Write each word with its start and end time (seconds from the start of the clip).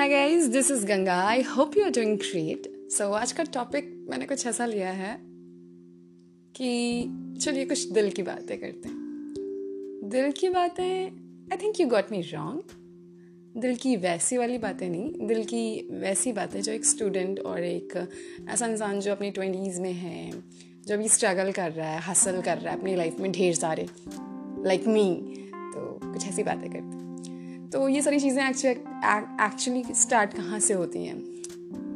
Hi 0.00 0.08
guys 0.08 0.46
this 0.46 0.70
is 0.70 0.86
Ganga 0.86 1.24
I 1.28 1.42
hope 1.42 1.76
you 1.76 1.84
are 1.84 1.90
doing 1.90 2.18
great 2.18 2.90
so 2.90 3.12
आज 3.12 3.32
का 3.32 3.44
topic 3.44 4.06
मैंने 4.10 4.26
कुछ 4.26 4.46
ऐसा 4.46 4.66
लिया 4.66 4.90
है 4.90 5.20
कि 6.56 7.02
चलिए 7.40 7.64
कुछ 7.64 7.84
दिल 7.84 8.10
की 8.10 8.22
बातें 8.22 8.58
करते 8.58 8.88
हैं। 8.88 8.98
दिल 10.04 10.32
की 10.32 10.48
बातें 10.48 11.04
I 11.52 11.56
think 11.56 11.80
you 11.80 11.86
got 11.86 12.12
me 12.12 12.20
wrong 12.20 12.62
दिल 13.60 13.76
की 13.76 13.96
वैसी 13.96 14.36
वाली 14.36 14.58
बातें 14.58 14.90
नहीं, 14.90 15.26
दिल 15.26 15.44
की 15.44 15.88
वैसी 15.90 16.32
बातें 16.32 16.62
जो 16.62 16.72
एक 16.72 16.84
स्टूडेंट 16.84 17.40
और 17.40 17.64
एक 17.64 18.08
ऐसा 18.48 18.66
इंसान 18.66 19.00
जो 19.00 19.12
अपनी 19.12 19.30
ट्वेंटीज़ 19.30 19.80
में 19.80 19.92
है, 19.92 20.30
जो 20.86 20.98
भी 20.98 21.08
स्ट्रगल 21.08 21.52
कर 21.52 21.72
रहा 21.72 21.88
है 21.88 22.00
हसल 22.00 22.40
कर 22.40 22.58
रहा 22.58 22.72
है, 22.72 22.78
अपनी 22.78 22.96
लाइफ 22.96 23.20
में 23.20 23.32
ढेर 23.32 23.54
सारे 23.54 23.88
लाइक 24.66 24.80
like 24.80 24.92
मी 24.92 25.22
तो 25.50 26.12
कुछ 26.12 26.26
ऐसी 26.26 26.42
बातें 26.42 26.70
करते 26.70 26.99
तो 27.72 27.88
ये 27.88 28.00
सारी 28.02 28.18
चीज़ें 28.20 28.42
एक्चुअली 28.44 29.82
स्टार्ट 29.94 30.32
कहाँ 30.34 30.58
से 30.60 30.74
होती 30.74 31.04
हैं? 31.04 31.16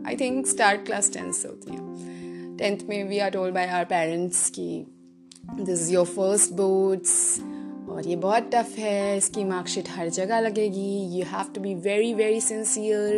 I 0.07 0.17
think 0.17 0.47
start 0.47 0.85
class 0.87 1.13
tenth 1.13 1.33
से 1.33 1.49
होती 1.49 1.73
हैं। 1.73 2.57
टेंथ 2.59 2.89
में 2.89 3.09
we 3.09 3.19
are 3.19 3.31
told 3.31 3.55
by 3.55 3.67
our 3.69 3.85
parents 3.85 4.49
कि 4.51 4.85
this 5.55 5.83
is 5.83 5.93
your 5.93 6.07
first 6.07 6.53
boards 6.53 7.41
और 7.91 8.07
ये 8.09 8.17
बहुत 8.17 8.51
टफ 8.55 8.75
है, 8.79 9.17
इसकी 9.17 9.45
मार्कशीट 9.45 9.89
हर 9.91 10.09
जगह 10.09 10.41
लगेगी 10.41 11.19
you 11.19 11.25
have 11.27 11.53
to 11.55 11.61
be 11.61 11.75
very 11.89 12.15
very 12.15 12.41
sincere 12.41 13.17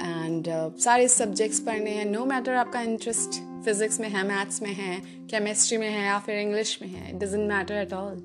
and 0.00 0.48
सारे 0.80 1.08
सब्जेक्ट्स 1.08 1.60
पढ़ने 1.60 1.90
हैं 1.90 2.04
नो 2.06 2.24
मैटर 2.24 2.54
आपका 2.54 2.80
इंटरेस्ट 2.80 3.40
फिजिक्स 3.64 4.00
में 4.00 4.08
है 4.08 4.26
मैथ्स 4.28 4.62
में 4.62 4.72
है 4.72 4.98
केमिस्ट्री 5.30 5.78
में 5.78 5.88
है 5.88 6.04
या 6.06 6.18
फिर 6.18 6.38
इंग्लिश 6.38 6.78
में 6.82 6.88
है 6.88 7.08
it 7.10 7.22
doesn't 7.22 7.48
matter 7.48 7.74
at 7.74 7.92
all 7.92 8.22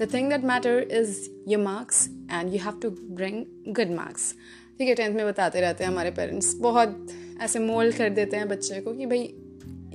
the 0.00 0.08
thing 0.14 0.28
that 0.30 0.44
matter 0.44 0.88
is 0.92 1.18
your 1.48 1.62
marks 1.62 2.08
and 2.32 2.52
you 2.54 2.60
have 2.60 2.80
to 2.82 2.90
bring 2.90 3.44
good 3.74 3.90
marks 3.90 4.34
ठीक 4.78 4.88
है 4.88 4.94
टेंथ 4.94 5.14
में 5.14 5.26
बताते 5.26 5.60
रहते 5.60 5.84
हैं 5.84 5.90
हमारे 5.90 6.10
पेरेंट्स 6.10 6.54
बहुत 6.54 7.08
ऐसे 7.40 7.58
मोल 7.58 7.92
कर 7.92 8.10
देते 8.10 8.36
हैं 8.36 8.48
बच्चे 8.48 8.80
को 8.80 8.92
कि 8.94 9.06
भाई, 9.06 9.22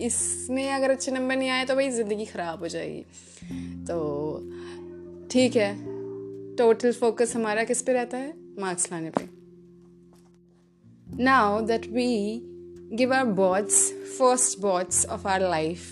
इसमें 0.05 0.71
अगर 0.71 0.89
अच्छे 0.89 1.11
नंबर 1.11 1.35
नहीं 1.35 1.49
आए 1.49 1.65
तो 1.65 1.75
भाई 1.75 1.89
ज़िंदगी 1.89 2.25
ख़राब 2.25 2.59
हो 2.59 2.67
जाएगी। 2.67 3.01
तो 3.85 3.97
ठीक 5.31 5.55
है 5.55 5.73
टोटल 6.55 6.91
फोकस 6.91 7.35
हमारा 7.35 7.63
किस 7.63 7.81
पे 7.81 7.93
रहता 7.93 8.17
है? 8.17 8.33
मार्क्स 8.59 8.91
लाने 8.91 9.09
पे। 9.09 9.27
Now 11.23 11.61
that 11.61 11.87
we 11.87 12.41
give 12.93 13.13
our 13.13 13.25
boards 13.33 13.91
first 14.17 14.59
boards 14.59 15.05
of 15.05 15.27
our 15.27 15.49
life 15.49 15.91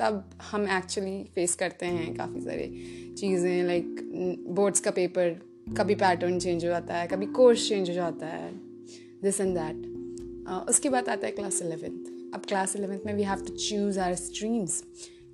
तब 0.00 0.30
हम 0.50 0.68
एक्चुअली 0.68 1.22
फेस 1.34 1.54
करते 1.54 1.86
हैं 1.86 2.14
काफ़ी 2.16 2.40
सारे 2.40 2.66
चीज़ें 3.20 3.64
लाइक 3.64 3.86
बोर्ड्स 4.48 4.80
का 4.80 4.90
पेपर 4.90 5.40
कभी 5.76 5.94
पैटर्न 5.94 6.38
चेंज 6.38 6.64
हो 6.64 6.70
जाता 6.70 6.94
है 6.94 7.06
कभी 7.06 7.26
कोर्स 7.26 7.68
चेंज 7.68 7.88
हो 7.88 7.94
जाता 7.94 8.26
है 8.26 8.52
दिस 9.22 9.40
एंड 9.40 9.58
दैट 9.58 9.86
उसके 10.68 10.88
बाद 10.88 11.08
आता 11.08 11.26
है 11.26 11.32
क्लास 11.32 11.62
एलेवेंथ 11.62 12.34
अब 12.34 12.42
क्लास 12.48 12.76
एलेवेंथ 12.76 13.00
में 13.06 13.14
we 13.14 13.22
have 13.22 13.38
to 13.38 13.56
choose 13.56 14.00
our 14.00 14.14
streams 14.14 14.84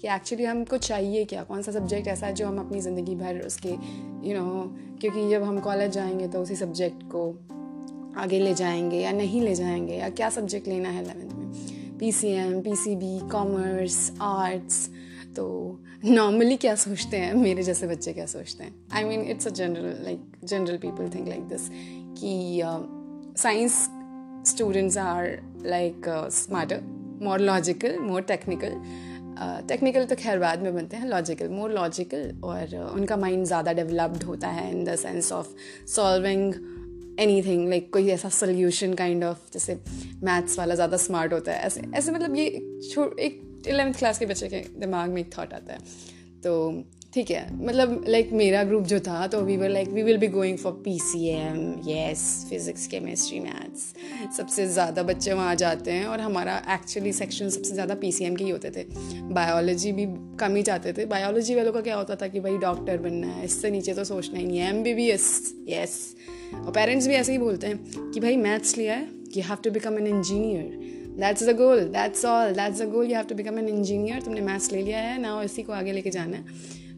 कि 0.01 0.09
एक्चुअली 0.09 0.45
हमको 0.45 0.77
चाहिए 0.77 1.25
क्या? 1.25 1.43
कौन 1.43 1.63
सा 1.63 1.73
सब्जेक्ट 1.73 2.09
ऐसा 2.09 2.27
है 2.27 2.35
जो 2.35 2.47
हम 2.47 2.59
अपनी 2.61 2.81
ज़िंदगी 2.81 3.15
भर 3.15 3.47
उसके 3.47 3.69
यू 3.69 3.77
you 4.23 4.35
नो 4.35 4.65
know, 4.65 5.01
क्योंकि 5.01 5.31
जब 5.31 5.43
हम 5.43 5.61
कॉलेज 5.61 5.93
जाएँगे 5.93 6.29
तो 6.29 6.41
उसी 6.41 6.57
सब्जेक्ट 6.57 7.03
को 7.15 7.31
आगे 8.21 8.41
ले 8.41 8.55
जाएँगे 8.55 8.97
या 8.97 9.13
नहीं 9.13 9.43
ले 9.43 9.55
जाएँगे? 9.55 9.95
या 9.95 10.11
क्या 10.11 10.31
सब्जेक्ट 10.31 10.69
लेना 10.69 10.89
है 10.89 11.05
एलेवेंथ 11.05 11.31
में? 11.31 11.99
P 11.99 12.13
C 12.13 12.29
M 12.29 12.61
P 12.61 12.77
C 12.77 12.97
B 12.97 13.29
commerce 13.29 14.13
arts 14.21 14.91
तो 15.37 15.47
नॉर्मली 16.05 16.57
क्या 16.57 16.75
सोचते 16.75 17.17
हैं? 17.17 17.35
मेरे 17.35 17.63
जैसे 17.63 17.87
बच्चे 17.87 18.13
क्या 18.13 18.27
सोचते 18.27 18.65
हैं? 18.65 18.75
I 18.93 19.05
mean 19.05 19.21
it's 19.23 19.47
a 19.47 19.51
general 19.51 20.05
like 20.05 20.37
general 20.45 20.77
people 20.77 21.09
think 21.15 21.29
like 21.29 21.43
this 21.49 21.69
कि 22.19 22.63
science 23.43 23.73
students 24.47 24.99
are 24.99 25.29
like 25.67 26.09
smarter 26.33 26.81
more 27.23 27.41
logical 27.41 27.99
more 27.99 28.23
technical 28.23 28.81
technical 29.69 30.05
तो 30.05 30.15
खैर 30.15 30.39
बाद 30.39 30.63
में 30.63 30.75
बनते 30.75 30.97
हैं 30.97 31.09
लॉजिकल 31.09 31.49
मोर 31.49 31.73
लॉजिकल 31.73 32.41
और 32.45 32.67
uh, 32.69 32.95
उनका 32.97 33.17
माइंड 33.17 33.45
ज़्यादा 33.45 33.73
डेवलप्ड 33.73 34.23
होता 34.23 34.49
है 34.49 34.71
in 34.71 34.85
the 34.85 34.97
sense 34.97 35.33
of 35.33 35.49
solving 35.87 36.55
anything 37.43 37.69
like 37.69 37.93
कोई 37.93 38.09
ऐसा 38.09 38.29
सोल्यूशन 38.29 38.95
काइंड 38.95 39.25
ऑफ़ 39.25 39.39
जैसे 39.53 39.79
मैथ्स 40.25 40.59
वाला 40.59 40.75
ज़्यादा 40.75 40.97
स्मार्ट 40.97 41.33
होता 41.33 41.53
है। 41.53 41.59
ऐसे 41.59 41.83
ऐसे 41.95 42.13
मतलब 42.13 42.37
ये 42.37 42.47
एक 43.21 43.41
इलेवेंथ 43.67 43.95
क्लास 43.95 44.19
के 44.19 44.27
बच्चे 44.27 44.49
के 44.49 44.65
दिमाग 44.81 45.11
में 45.11 45.21
एक 45.21 45.39
थाट 45.39 45.55
आता 45.55 45.73
है। 45.73 45.79
तो 46.43 46.85
ठीक 47.15 47.31
है 47.31 47.45
मतलब 47.57 48.05
लाइक 48.09 48.31
मेरा 48.33 48.63
ग्रुप 48.65 48.85
जो 48.85 48.99
था 49.01 49.27
तो 49.27 49.41
we 49.43 49.57
were 49.57 49.69
like 49.69 49.89
we 49.89 50.03
will 50.03 50.17
be 50.19 50.27
going 50.29 50.57
for 50.59 50.73
P 50.85 50.99
C 51.01 51.27
M 51.29 51.57
yes 51.87 52.25
physics 52.51 52.87
chemistry 52.87 53.39
maths 53.41 54.37
सबसे 54.37 54.67
ज़्यादा 54.69 55.03
बच्चे 55.03 55.33
वहाँ 55.33 55.55
जाते 55.57 55.93
हैं 55.93 56.07
और 56.07 56.21
हमारा 56.21 56.57
एक्चुअली 56.75 57.13
सेक्शन 57.13 57.49
सबसे 57.49 57.75
ज़्यादा 57.75 57.95
पी 57.95 58.13
सी 58.13 58.25
एम 58.25 58.37
के 58.37 58.45
ही 58.45 58.51
होते 58.51 58.71
थे। 58.71 58.85
बायोलॉजी 59.33 59.93
भी 59.93 60.07
कम 60.41 60.57
ही 60.57 60.63
जाते 60.63 60.93
थे। 60.93 61.07
बायोलॉजी 61.07 61.55
वालों 61.55 61.73
का 61.73 61.81
क्या 61.81 61.97
होता 61.97 62.17
था 62.17 62.29
कि 62.29 62.41
भाई 62.41 62.57
डॉक्टर 62.59 62.99
बनना 62.99 63.27
है, 63.27 63.45
इससे 63.45 63.71
नीचे 63.71 63.95
तो 63.95 64.05
सोचना 64.05 64.39
ही 64.39 64.47
नहीं 64.47 64.59
है। 64.59 64.69
M 64.71 64.83
B 64.83 64.95
B 64.95 65.09
S 65.11 65.55
yes 65.69 65.99
और 66.55 66.71
पेरेंट्स 66.73 67.07
भी 67.07 67.15
ऐसे 67.15 67.33
ही 67.33 67.39
बोलते 67.39 67.67
हैं 67.67 68.11
कि 68.13 68.21
भाई 68.21 68.37
मैथ्स 68.39 68.77
लिया 68.79 68.95
है 68.95 69.09
you 69.37 69.43
have 69.43 69.59
to 69.65 69.71
become 69.71 69.99
an 69.99 70.07
engineer 70.07 70.86
that's 71.17 71.43
the 71.43 71.57
goal 71.57 71.81
that's 71.81 72.25
all 72.25 72.53
that's 72.53 72.83
the 72.83 72.85
goal 72.85 73.07
you 73.07 73.17
have 73.17 73.25
to 73.25 73.35
become 73.35 73.59
an 73.59 73.69
engineer 73.69 74.23
तुमने 74.23 74.41
मैथ्स 74.41 74.73
ले 74.73 74.83
लिया 74.83 74.99
है. 74.99 75.21
ना 75.21 75.43
इसी 75.43 75.63
को 75.63 75.73
आगे 75.73 75.93
लेके 75.93 76.11
जाना 76.11 76.37
है. 76.37 76.45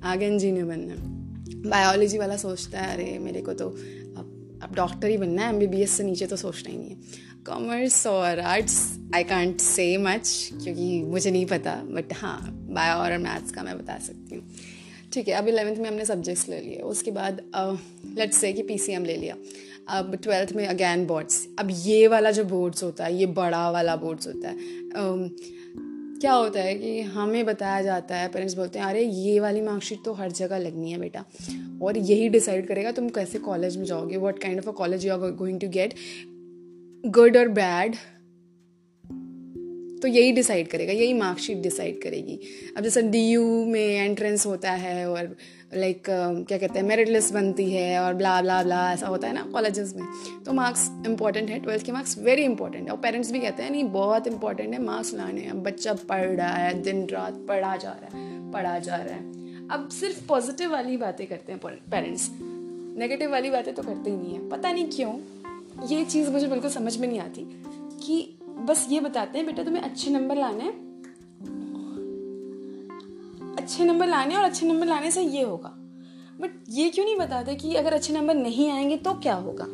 आगे 0.05 0.27
इंजीनियर 0.27 0.65
बनना 0.65 0.95
है. 0.95 1.19
बायोलॉजी 1.63 2.19
वाला 2.19 2.37
सोचता 2.37 2.81
है, 2.81 2.95
अरे, 2.95 3.19
मेरे 3.19 3.41
को 3.43 3.53
तो 3.53 3.69
अब 3.69 4.61
अब 4.63 4.75
डॉक्टर 4.75 5.09
ही 5.09 5.17
बनना 5.17 5.43
है. 5.43 5.49
एम 5.49 5.59
बी 5.59 5.67
बी 5.67 5.83
एस 5.83 5.91
से 5.91 6.05
नीचे 6.05 6.27
तो 6.27 6.37
सोचना 6.37 6.71
ही 6.71 6.79
नहीं 6.79 6.91
है. 6.91 6.97
कॉमर्स 7.47 8.07
और 8.07 8.41
arts 8.41 8.99
I 9.15 9.25
can't 9.25 9.61
say 9.61 9.97
much 9.97 10.51
क्योंकि 10.65 11.03
मुझे 11.03 11.31
नहीं 11.31 11.47
पता. 11.47 11.75
बट 11.75 12.13
हाँ 12.13 12.51
बायो 12.71 12.95
और 12.95 13.19
मैथ्स 13.19 13.51
का 13.51 13.63
मैं 13.63 13.79
बता 13.79 13.99
सकती 13.99 14.35
हूँ. 14.35 14.45
ठीक 15.13 15.29
है 15.29 15.35
अब 15.35 15.49
इलेवेंथ 15.49 15.77
में 15.77 15.89
हमने 15.89 16.05
सब्जेक्ट्स 16.05 16.49
ले 16.49 16.61
लिए. 16.61 16.77
उसके 16.77 17.11
बाद 17.11 17.43
लेट्स 18.19 18.37
से 18.37 18.53
कि 18.53 18.63
पी 18.63 18.79
सी 18.79 18.93
एम 18.93 19.05
ले 19.05 19.17
लिया. 19.17 19.37
अब 19.91 20.15
ट्वेल्थ 20.23 20.53
में 20.53 20.67
अगैन 20.67 21.07
बोर्ड्स 21.07 21.47
अब 21.59 21.69
ये 21.73 22.07
वाला 22.09 22.31
जो 22.31 22.45
बोर्ड्स 22.45 22.83
होता 22.83 23.05
है 23.05 23.15
ये 23.17 23.27
बड़ा 23.27 23.71
वाला 23.71 23.97
बोर्ड्स 23.97 24.27
होता 24.27 24.49
है। 24.49 24.55
um, 24.55 25.31
क्या 26.21 26.33
होता 26.33 26.61
है 26.61 26.75
कि 26.75 27.01
हमें 27.01 27.45
बताया 27.47 27.83
जाता 27.83 28.17
है 28.17 28.29
पेरेंट्स 28.29 28.55
बोलते 28.55 28.79
हैं 28.79 28.87
अरे 28.87 29.03
ये 29.03 29.39
वाली 29.41 29.61
मार्कशीट 29.61 29.99
तो 30.05 30.13
हर 30.13 30.31
जगह 30.33 30.59
लगनी 30.59 30.93
है 30.93 30.99
बेटा। 30.99 31.25
और 31.83 31.99
यही 31.99 32.29
डिसाइड 32.29 32.67
करेगा 32.69 32.93
तुम 32.93 33.09
कैसे 33.09 33.39
कॉलेज 33.39 33.77
में 33.77 33.85
जाओगे? 33.85 34.17
What 34.17 34.39
kind 34.39 34.59
of 34.59 34.69
a 34.69 34.73
college 34.73 35.07
you 35.07 35.13
are 35.13 35.31
going 35.33 35.61
to 35.61 35.69
get 35.69 35.95
good 37.05 37.37
और 37.37 37.49
बैड 37.49 37.97
तो 40.03 40.09
यही 40.09 40.33
डिसाइड 40.33 40.69
करेगा 40.69 40.93
यही 40.93 41.13
मार्कशीट 41.13 41.59
डिसाइड 41.59 42.03
करेगी। 42.03 42.39
अब 42.77 42.83
जैसे 42.85 43.03
डी 43.03 43.29
यू 43.29 43.65
में 43.65 43.81
एंट्रेंस 43.81 44.47
होता 44.47 44.71
है 44.71 45.09
और 45.11 45.37
लाइक 45.75 45.97
like, 45.97 46.49
क्या 46.49 46.59
कहते 46.59 46.79
हैं 46.79 46.87
मेरिट 46.87 47.09
लिस्ट 47.09 47.35
बनती 47.35 47.71
है 47.73 47.99
और 48.01 48.15
ब्ला 48.15 48.41
ब्ला 48.43 48.63
ब्ला 48.63 48.93
ऐसा 48.93 49.07
होता 49.07 49.29
है 49.29 49.35
ना 49.35 49.43
कॉलेजेस 49.43 49.95
में। 49.97 50.07
तो 50.47 50.53
मार्क्स 50.53 50.89
इंपॉर्टेंट 51.07 51.51
है 51.51 51.59
ट्वेल्थ 51.59 51.85
के 51.87 51.93
मार्क्स 51.93 52.19
वेरी 52.19 52.43
इंपॉर्टेंट 52.43 52.85
है। 52.85 52.91
और 52.91 52.99
पेरेंट्स 52.99 53.31
भी 53.31 53.41
कहते 53.41 53.63
हैं 53.63 53.71
नहीं 53.71 53.85
बहुत 53.85 54.27
इंपॉर्टेंट 54.27 54.75
है 54.75 54.83
मार्क्स 54.83 55.15
लाने 55.15 55.41
हैं। 55.41 55.63
बच्चा 55.63 55.93
पढ़ 56.09 56.27
रहा 56.27 56.55
है 56.55 56.83
दिन 56.83 57.07
रात 57.07 57.45
पढ़ा 57.49 57.77
जा 57.77 57.91
रहा 57.91 58.19
है 58.19 58.51
पढ़ा 58.53 58.79
जा 58.79 58.97
रहा 58.97 59.15
है। 59.15 59.69
अब 59.69 59.89
सिर्फ़ 59.91 60.27
पॉजिटिव 60.27 60.73
वाली 60.73 60.97
बातें 60.97 61.27
करते 61.27 61.53
हैं 61.53 61.61
पेरेंट्स 61.91 62.31
नेगेटिव 62.99 63.31
वाली 63.31 63.51
बातें 63.51 63.75
तो 63.75 63.83
करते 63.83 64.11
ही 64.11 64.17
नहीं 64.17 64.35
है। 64.35 64.49
पता 64.49 64.73
नहीं 64.73 64.87
क्यों 64.87 65.15
ये 65.89 66.05
चीज़ 66.05 66.31
मुझे 66.31 66.47
बिल्कुल 66.47 66.71
समझ 66.71 66.97
में 66.97 67.09
नहीं 67.09 67.21
आती 67.21 67.63
कि 68.07 68.38
बस 68.69 68.87
ये 68.91 69.01
बताते 69.01 69.39
हैं, 69.39 69.47
बेटा 69.47 69.63
तुम्हें 69.63 69.83
अच्छे 69.83 70.11
नंबर 70.11 70.37
लाने 70.37 70.65
अच्छे 73.63 73.85
नंबर 73.85 74.07
लाने 74.07 74.35
और 74.35 74.45
अच्छे 74.45 74.67
नंबर 74.67 74.87
लाने 74.87 75.11
से 75.11 75.23
ये 75.23 75.43
होगा। 75.43 75.69
बट 76.41 76.65
ये 76.69 76.91
क्यों 76.91 77.05
नहीं 77.05 77.17
बताते 77.17 77.55
कि 77.55 77.75
अगर 77.75 77.93
अच्छे 77.93 78.13
नंबर 78.13 78.35
नहीं 78.35 78.71
आएँगे 78.71 78.97
तो 78.97 79.15
क्या 79.15 79.35
होगा? 79.35 79.65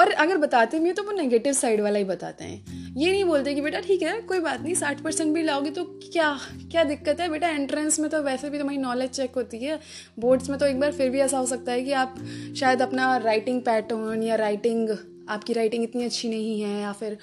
और 0.00 0.10
अगर 0.10 0.36
बताते 0.36 0.78
भी 0.78 0.92
तो 0.92 1.02
वो 1.02 1.12
नेगेटिव 1.12 1.52
साइड 1.52 1.80
वाला 1.80 1.98
ही 1.98 2.04
बताते 2.04 2.44
हैं। 2.44 2.94
ये 2.96 3.12
नहीं 3.12 3.24
बोलते 3.24 3.54
कि, 3.54 3.60
बेटा 3.60 3.80
ठीक 3.80 4.02
है, 4.02 4.20
कोई 4.20 4.40
बात 4.40 4.60
नहीं, 4.60 4.74
साठ 4.74 5.00
परसेंट 5.00 5.34
भी 5.34 5.42
लाओगे 5.42 5.70
तो 5.70 5.84
क्या 5.84 6.38
क्या 6.70 6.84
दिक्कत 6.84 7.20
है? 7.20 7.28
बेटा 7.28 7.48
एंट्रेंस 7.48 8.00
में 8.00 8.10
तो 8.10 8.22
वैसे 8.22 8.50
भी 8.50 8.58
तुम्हारी 8.58 8.78
नॉलेज 8.78 9.10
चेक 9.10 9.34
होती 9.36 9.58
है। 9.58 9.80
बोर्ड्स 10.18 10.50
में 10.50 10.58
तो 10.58 10.66
एक 10.66 10.80
बार 10.80 10.92
फिर 10.92 11.10
भी 11.10 11.18
ऐसा 11.18 11.38
हो 11.38 11.46
सकता 11.46 11.72
है 11.72 11.84
कि 11.84 11.92
आप 11.92 12.16
शायद 12.56 12.82
अपना 12.82 13.16
राइटिंग 13.16 13.62
पैटर्न 13.62 14.22
या 14.22 14.34
राइटिंग 14.34 14.88
आपकी 15.28 15.52
राइटिंग 15.52 15.84
इतनी 15.84 16.04
अच्छी 16.04 16.28
नहीं 16.28 16.60
है 16.60 16.80
या 16.80 16.92
फिर 16.92 17.18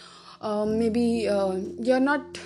maybe 0.90 1.06
you 1.88 1.94
are 1.94 2.00
not 2.02 2.38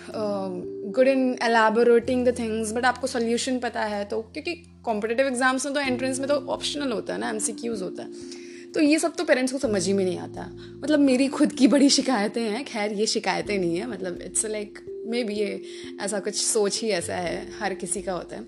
good 0.95 1.07
in 1.07 1.37
elaborating 1.43 2.25
the 2.27 2.37
things 2.39 2.71
but 2.73 2.85
आपको 2.85 3.07
सोल्यूशन 3.07 3.59
पता 3.59 3.83
है 3.85 4.03
तो 4.05 4.21
क्योंकि 4.33 4.53
कॉम्पिटेटिव 4.85 5.27
एग्ज़ाम्स 5.27 5.65
में 5.65 5.73
तो 5.73 5.79
एंट्रेंस 5.81 6.19
में 6.19 6.27
तो 6.29 6.35
ऑप्शनल 6.47 6.91
होता 6.91 7.13
है 7.13 7.19
ना 7.19 7.29
एम 7.29 7.39
सी 7.39 7.53
क्यूज़ 7.53 7.83
होता 7.83 8.03
है। 8.03 8.45
तो 8.73 8.81
ये 8.81 8.99
सब 8.99 9.15
तो 9.15 9.23
पेरेंट्स 9.23 9.53
को 9.53 9.57
समझ 9.57 9.85
ही 9.87 9.93
में 9.93 10.03
नहीं 10.05 10.17
आता। 10.19 10.45
मतलब 10.75 10.99
मेरी 10.99 11.27
खुद 11.27 11.51
की 11.51 11.67
बड़ी 11.67 11.89
शिकायतें 11.89 12.41
हैं, 12.41 12.63
खैर, 12.65 12.93
ये 12.93 13.05
शिकायतें 13.05 13.57
नहीं 13.57 13.77
है 13.77 13.87
मतलब 13.87 14.21
इट्स 14.21 14.45
लाइक 14.45 14.79
मे 15.07 15.23
बी 15.23 15.33
ये 15.33 15.61
ऐसा 16.01 16.19
कुछ 16.19 16.35
सोच 16.35 16.81
ही 16.81 16.89
ऐसा 16.91 17.15
है, 17.15 17.47
हर 17.59 17.73
किसी 17.73 18.01
का 18.01 18.13
होता 18.13 18.35
है। 18.35 18.45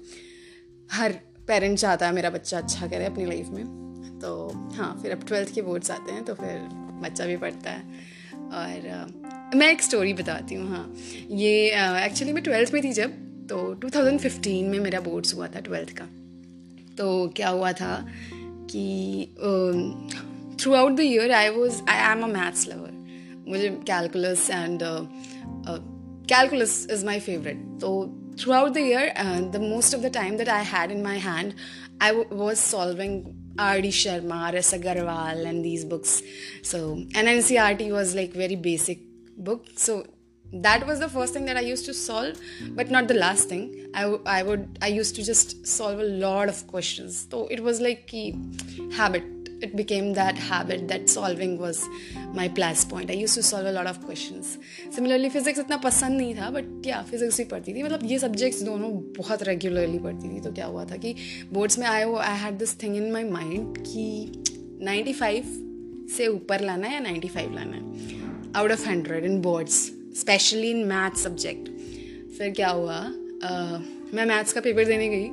हर 0.92 1.14
पेरेंट 1.48 1.78
चाहता 1.78 2.08
है 2.08 2.14
मेरा 2.14 2.30
बच्चा 2.30 2.58
अच्छा 2.58 2.88
करे 2.88 3.06
अपनी 3.06 3.26
लाइफ 3.26 3.48
में। 3.50 3.66
तो 4.22 4.48
हाँ 4.76 5.00
फिर 5.02 5.12
अब 5.12 5.24
ट्वेल्थ 5.28 5.54
के 5.56 5.62
बोर्ड्स 5.62 5.92
आते 5.92 6.12
हैं 6.12 6.24
तो 6.26 6.34
फिर 6.34 6.89
बच्चा 7.02 7.26
भी 7.26 7.38
पढ़ता 7.38 7.72
है। 7.72 8.08
और 8.52 9.52
मैं 9.56 9.72
एक 9.72 9.82
स्टोरी 9.82 10.14
बताती 10.14 10.56
हूँ 10.56 10.70
हाँ। 10.70 10.86
ये 11.32 11.52
एक्चुअली 12.06 12.34
मैं 12.34 12.44
ट्वेल्थ 12.44 12.74
में 12.74 12.84
थी 12.84 12.92
जब 12.94 13.12
तो 13.50 13.58
2015 13.86 14.64
में 14.64 14.80
मेरा 14.80 15.00
बोर्ड्स 15.00 15.34
हुआ 15.36 15.48
था 15.48 15.60
ट्वेल्थ 15.60 15.92
का। 15.98 16.06
तो 16.98 17.08
क्या 17.36 17.50
हुआ 17.50 17.72
था 17.72 17.94
कि 18.72 18.84
throughout 20.74 20.92
the 20.92 21.00
year 21.00 21.32
I 21.32 21.50
was 21.50 21.82
I 21.90 22.12
am 22.12 22.24
a 22.24 22.28
maths 22.28 22.68
lover 22.68 23.46
मुझे 23.48 23.70
calculus 23.88 24.50
and 24.50 24.80
calculus 26.30 26.86
is 26.92 27.06
my 27.06 27.20
favourite 27.20 27.58
तो 27.82 27.92
throughout 28.54 28.74
the 28.74 28.78
year 28.78 29.14
the 29.54 29.62
most 29.62 29.96
of 29.96 30.02
the 30.02 30.14
time 30.14 30.38
that 30.38 30.50
I 30.50 30.66
had 30.66 30.92
in 30.92 31.02
my 31.04 31.20
hand 31.20 31.54
I 32.02 32.10
w- 32.10 32.28
was 32.44 32.60
solving 32.60 33.36
R.D. 33.58 33.90
Sharma, 33.90 34.36
R.S. 34.54 34.74
Agarwal, 34.74 35.46
and 35.46 35.64
these 35.64 35.84
books. 35.86 36.22
So, 36.62 36.94
and 37.16 37.28
NCRT 37.28 37.92
was 37.92 38.16
like 38.16 38.32
very 38.34 38.56
basic 38.56 39.00
book. 39.38 39.66
So 39.76 40.06
that 40.54 40.86
was 40.88 41.00
the 41.00 41.10
first 41.10 41.34
thing 41.34 41.46
that 41.46 41.58
I 41.58 41.62
used 41.62 41.86
to 41.86 41.94
solve, 41.94 42.40
but 42.72 42.90
not 42.90 43.08
the 43.08 43.14
last 43.14 43.50
thing. 43.50 43.90
I, 43.94 44.02
w- 44.04 44.24
I 44.26 44.44
would 44.44 44.80
I 44.82 44.88
used 44.88 45.16
to 45.16 45.24
just 45.24 45.66
solve 45.68 46.00
a 46.00 46.04
lot 46.04 46.48
of 46.50 46.66
questions. 46.68 47.28
So 47.30 47.48
it 47.48 47.62
was 47.62 47.80
like 47.82 48.14
a 48.14 48.36
habit. 48.94 49.24
It 49.60 49.72
became 49.72 50.08
that 50.14 50.36
habit 50.52 50.82
that 50.92 51.02
solving 51.08 51.54
was 51.62 51.78
my 52.38 52.46
plus 52.60 52.84
point. 52.92 53.08
I 53.08 53.16
used 53.24 53.36
to 53.38 53.42
solve 53.42 53.68
a 53.68 53.74
lot 53.78 53.88
of 53.88 53.98
questions. 54.02 54.46
Similarly, 54.96 55.30
physics 55.30 55.60
इतना 55.60 55.78
पसंद 55.78 56.18
नहीं 56.18 56.36
था 56.36 56.50
but 56.50 56.88
या 56.88 57.02
physics 57.02 57.40
ही 57.40 57.46
पढ़ती 57.46 57.74
थी। 57.74 57.84
मतलब 57.84 58.00
ये 58.04 58.20
subjects 58.20 58.62
दोनों 58.62 58.92
बहुत 59.18 59.44
रेगुलरली 59.44 60.00
पढ़ती 60.00 60.36
थी। 60.36 60.42
तो 60.42 60.52
क्या 60.52 60.66
हुआ 60.66 60.86
था 60.86 60.96
कि 60.96 61.16
बोर्ड्स 61.54 61.80
में 61.80 61.88
आए 61.88 62.06
वो 62.06 62.16
I 62.16 62.38
had 62.40 62.58
this 62.58 62.84
thing 62.84 62.96
in 62.96 63.12
my 63.12 63.24
mind 63.24 63.78
कि 63.78 64.32
95 64.84 65.44
से 66.12 66.28
ऊपर 66.28 66.62
लाना 66.62 66.88
है 66.88 66.94
या 66.94 67.00
95 67.00 67.56
लाना 67.56 67.78
है? 67.78 67.84
Out 68.56 68.72
of 68.72 68.90
hundred 68.90 69.26
in 69.26 69.42
boards 69.42 69.92
especially 70.20 70.72
in 70.72 70.88
math 70.88 71.18
subject 71.18 71.70
फिर 72.38 72.52
क्या 72.52 72.70
हुआ? 72.70 73.06
uh, 73.06 73.82
मैं 74.14 74.26
मैथ्स 74.26 74.54
का 74.54 74.62
पेपर 74.62 74.86
देने 74.86 75.10
गई। 75.10 75.28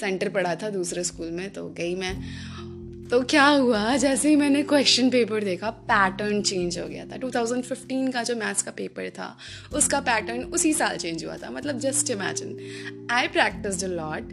सेंटर 0.00 0.28
uh, 0.28 0.34
पढ़ा 0.34 0.54
था 0.54 0.70
दूसरे 0.70 1.04
स्कूल 1.04 1.30
में 1.30 1.50
तो 1.50 1.68
गई 1.68 1.94
मैं। 1.94 2.16
तो 3.10 3.22
क्या 3.22 3.46
हुआ? 3.46 3.96
जैसे 3.96 4.28
ही 4.28 4.36
मैंने 4.36 4.62
क्वेश्चन 4.62 5.10
पेपर 5.10 5.44
देखा 5.44 5.70
पैटर्न 5.70 6.42
चेंज 6.42 6.78
हो 6.78 6.88
गया 6.88 7.04
था। 7.04 7.16
2015 7.16 8.12
का 8.12 8.22
जो 8.22 8.36
मैथ्स 8.36 8.62
का 8.62 8.70
पेपर 8.70 9.10
था, 9.10 9.36
उसका 9.74 10.00
पैटर्न 10.00 10.42
उसी 10.42 10.72
साल 10.72 10.96
चेंज 10.96 11.24
हुआ 11.24 11.36
था। 11.36 11.50
मतलब 11.50 11.78
just 11.78 12.10
imagine 12.10 12.56
I 13.10 13.28
practice 13.28 13.84
a 13.84 13.86
lot 13.86 14.30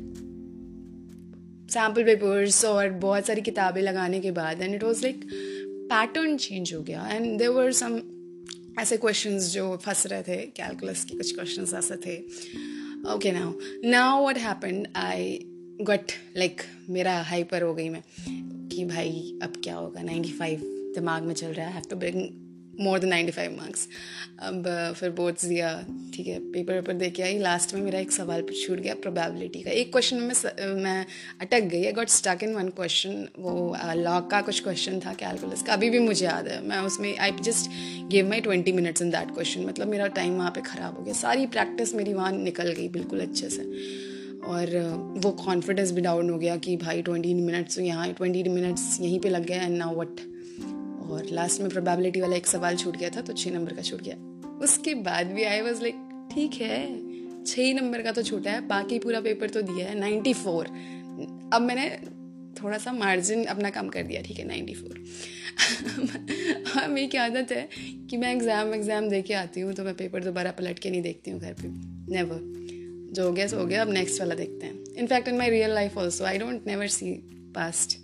sample 1.71 2.03
papers 2.03 2.65
और 2.65 2.89
बहुत 2.89 3.25
सारी 3.25 3.41
किताबें 3.41 3.81
लगाने 3.81 4.19
के 4.19 4.31
बाद 4.31 4.61
and 4.61 4.75
it 4.75 4.83
was 4.83 5.01
like 5.03 5.25
pattern 5.89 6.37
change 6.37 6.73
हो 6.73 6.81
गया। 6.81 7.07
एंड 7.07 7.39
देर 7.39 7.49
वर 7.49 7.71
सम 7.71 8.01
ऐसे 8.79 8.97
क्वेश्चन 8.97 9.39
जो 9.39 9.77
फंस 9.77 10.07
रहे 10.07 10.21
थे 10.21 10.37
कैलकुलस 10.37 11.03
के 11.03 11.17
कुछ 11.17 11.35
क्वेश्चन 11.35 11.77
ऐसे 11.77 11.95
थे। 11.95 12.17
Okay 13.13 13.31
now 13.31 13.53
now 13.83 14.27
what 14.27 14.37
happen 14.37 14.85
I 14.95 15.39
got 15.81 16.11
like 16.37 16.61
मेरा 16.89 17.21
हाइपर 17.21 17.61
हो 17.61 17.73
गई 17.73 17.89
मैं। 17.89 18.03
कि 18.77 18.85
भाई 18.85 19.39
अब 19.43 19.53
क्या 19.63 19.75
होगा? 19.75 20.01
95 20.03 20.59
दिमाग 20.95 21.23
में 21.23 21.33
चल 21.35 21.47
रहा 21.47 21.67
है। 21.67 21.73
Have 21.73 21.83
to 21.89 21.95
bring 21.95 22.27
more 22.79 22.99
than 22.99 23.09
ninety 23.09 23.31
five 23.31 23.51
marks 23.51 23.87
अब 24.39 24.67
फिर 24.97 25.09
बोर्ड्स 25.09 25.45
दिया, 25.45 25.69
ठीक 26.13 26.27
है 26.27 26.39
पेपर 26.51 26.73
वेपर 26.73 26.93
दे 26.93 27.09
के 27.09 27.23
आई। 27.23 27.37
लास्ट 27.39 27.73
में 27.75 27.81
मेरा 27.81 27.99
एक 27.99 28.11
सवाल 28.11 28.41
पर 28.41 28.53
छूट 28.55 28.79
गया 28.79 28.93
प्रोबेबिलिटी 28.95 29.61
का। 29.61 29.71
एक 29.71 29.91
क्वेश्चन 29.91 30.17
में 30.17 30.33
मैं 30.83 31.05
अटक 31.41 31.63
गई 31.71 31.85
I 31.85 31.91
got 31.91 32.09
stuck 32.09 32.43
in 32.43 32.53
one 32.55 32.69
question 32.71 33.27
वो 33.39 33.75
लॉ 33.95 34.19
का 34.31 34.41
कुछ 34.41 34.61
क्वेश्चन 34.63 34.99
था 35.05 35.13
कैलकुलस 35.13 35.63
का। 35.63 35.73
अभी 35.73 35.89
भी 35.89 35.99
मुझे 35.99 36.25
याद 36.25 36.47
है। 36.47 36.61
मैं 36.63 36.79
उसमें 36.81 37.17
I 37.17 37.31
just 37.41 37.71
give 38.11 38.29
my 38.29 38.41
twenty 38.41 38.71
minutes 38.71 39.01
in 39.01 39.09
that 39.11 39.33
question 39.33 39.65
मतलब 39.65 39.87
मेरा 39.87 40.07
टाइम 40.19 40.37
वहाँ 40.37 40.51
पे 40.51 40.61
ख़राब 40.61 40.97
हो 40.97 41.03
गया। 41.03 41.13
सारी 41.15 41.45
प्रैक्टिस 41.47 41.95
मेरी 41.95 42.13
वहाँ 42.13 42.31
निकल 42.33 42.71
गई, 42.71 42.87
बिल्कुल 42.89 43.21
अच्छे 43.21 43.49
से। 43.49 44.06
और 44.47 44.69
वो 45.23 45.31
कॉन्फिडेंस 45.43 45.91
भी 45.91 46.01
डाउन 46.01 46.29
हो 46.29 46.37
गया 46.37 46.55
कि 46.57 46.75
भाई 46.77 47.01
ट्वेंटी 47.01 47.33
मिनट्स 47.33 47.79
यहाँ 47.79 48.11
ट्वेंटी 48.13 48.43
मिनट्स 48.49 48.99
यहीं 49.01 49.19
पे 49.19 49.29
लग 49.29 49.45
गए 49.45 49.55
एंड 49.55 49.77
नाउ 49.77 49.95
वट 49.95 50.21
और 51.07 51.27
लास्ट 51.31 51.61
में 51.61 51.69
प्रोबेबिलिटी 51.69 52.21
वाला 52.21 52.35
एक 52.35 52.47
सवाल 52.47 52.75
छूट 52.77 52.97
गया 52.97 53.09
था 53.09 53.21
तो 53.21 53.33
छः 53.33 53.51
नंबर 53.51 53.73
का 53.73 53.81
छूट 53.81 54.01
गया। 54.01 54.15
उसके 54.63 54.93
बाद 55.03 55.27
भी 55.27 55.43
आई 55.45 55.61
वॉज़ 55.61 55.81
लाइक 55.81 56.29
ठीक 56.33 56.53
है 56.61 56.85
छः 57.45 57.73
नंबर 57.73 58.01
का 58.01 58.11
तो 58.11 58.23
छूटा 58.23 58.51
है, 58.51 58.67
बाकी 58.67 58.99
पूरा 58.99 59.21
पेपर 59.21 59.49
तो 59.49 59.61
दिया 59.63 59.87
है 59.87 59.99
नाइन्टी 59.99 60.33
फोर 60.35 60.67
अब 61.53 61.61
मैंने 61.61 61.89
थोड़ा 62.61 62.77
सा 62.77 62.91
मार्जिन 62.93 63.43
अपना 63.45 63.69
कम 63.69 63.89
कर 63.89 64.03
दिया, 64.03 64.21
ठीक 64.21 64.39
है 64.39 64.45
नाइन्टी 64.47 64.73
फोर 64.73 65.03
हाँ 66.67 66.87
मेरी 66.87 67.07
क्या 67.07 67.25
आदत 67.25 67.51
है 67.51 67.67
कि 68.09 68.17
मैं 68.17 68.33
एग्ज़ाम 68.33 68.73
एग्ज़ाम 68.73 69.09
दे 69.09 69.21
के 69.21 69.33
आती 69.35 69.61
हूँ 69.61 69.73
तो 69.73 69.83
मैं 69.83 69.93
पेपर 69.95 70.23
दोबारा 70.23 70.51
पलट 70.51 70.79
के 70.79 70.89
नहीं 70.89 71.01
देखती 71.01 71.31
हूँ 71.31 71.39
घर 71.39 71.53
पे। 71.53 71.67
नेवर 72.15 72.56
जो 73.13 73.25
हो 73.25 73.31
गया 73.31 73.47
सो 73.47 73.57
हो 73.57 73.65
गया, 73.65 73.81
अब 73.81 73.91
नेक्स्ट 73.91 74.19
वाला 74.19 74.35
देखते 74.35 74.65
हैं। 74.65 74.83
In fact 74.97 75.27
in 75.27 75.37
my 75.37 75.49
real 75.49 75.73
life 75.73 75.97
also 75.97 76.23
I 76.23 76.37
don't 76.37 76.67
never 76.67 76.87
see 76.87 77.11
past 77.55 77.97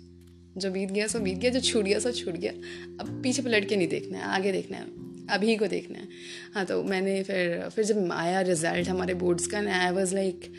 जो 0.56 0.70
बीत 0.70 0.90
गया 0.90 1.06
सो 1.06 1.20
बीत 1.20 1.38
गया, 1.38 1.50
जो 1.50 1.60
छूट 1.60 1.84
गया 1.84 1.98
सो 1.98 2.12
छूट 2.12 2.34
गया। 2.34 2.52
अब 3.00 3.20
पीछे 3.22 3.42
पलट 3.42 3.68
के 3.68 3.76
नहीं 3.76 3.88
देखना 3.88 4.18
है, 4.18 4.24
आगे 4.24 4.52
देखना 4.52 4.76
है, 4.76 4.84
अभी 5.30 5.56
को 5.56 5.66
देखना 5.66 5.98
है। 5.98 6.08
हाँ 6.54 6.64
तो 6.64 6.82
मैंने 6.82 7.22
फिर 7.22 7.68
फिर 7.68 7.84
जब 7.84 8.12
आया 8.12 8.40
रिज़ल्ट 8.40 8.88
हमारे 8.88 9.14
बोर्ड्स 9.14 9.46
का 9.46 9.60
ना 9.60 9.82
I 9.84 9.90
was 9.90 10.14
like 10.14 10.52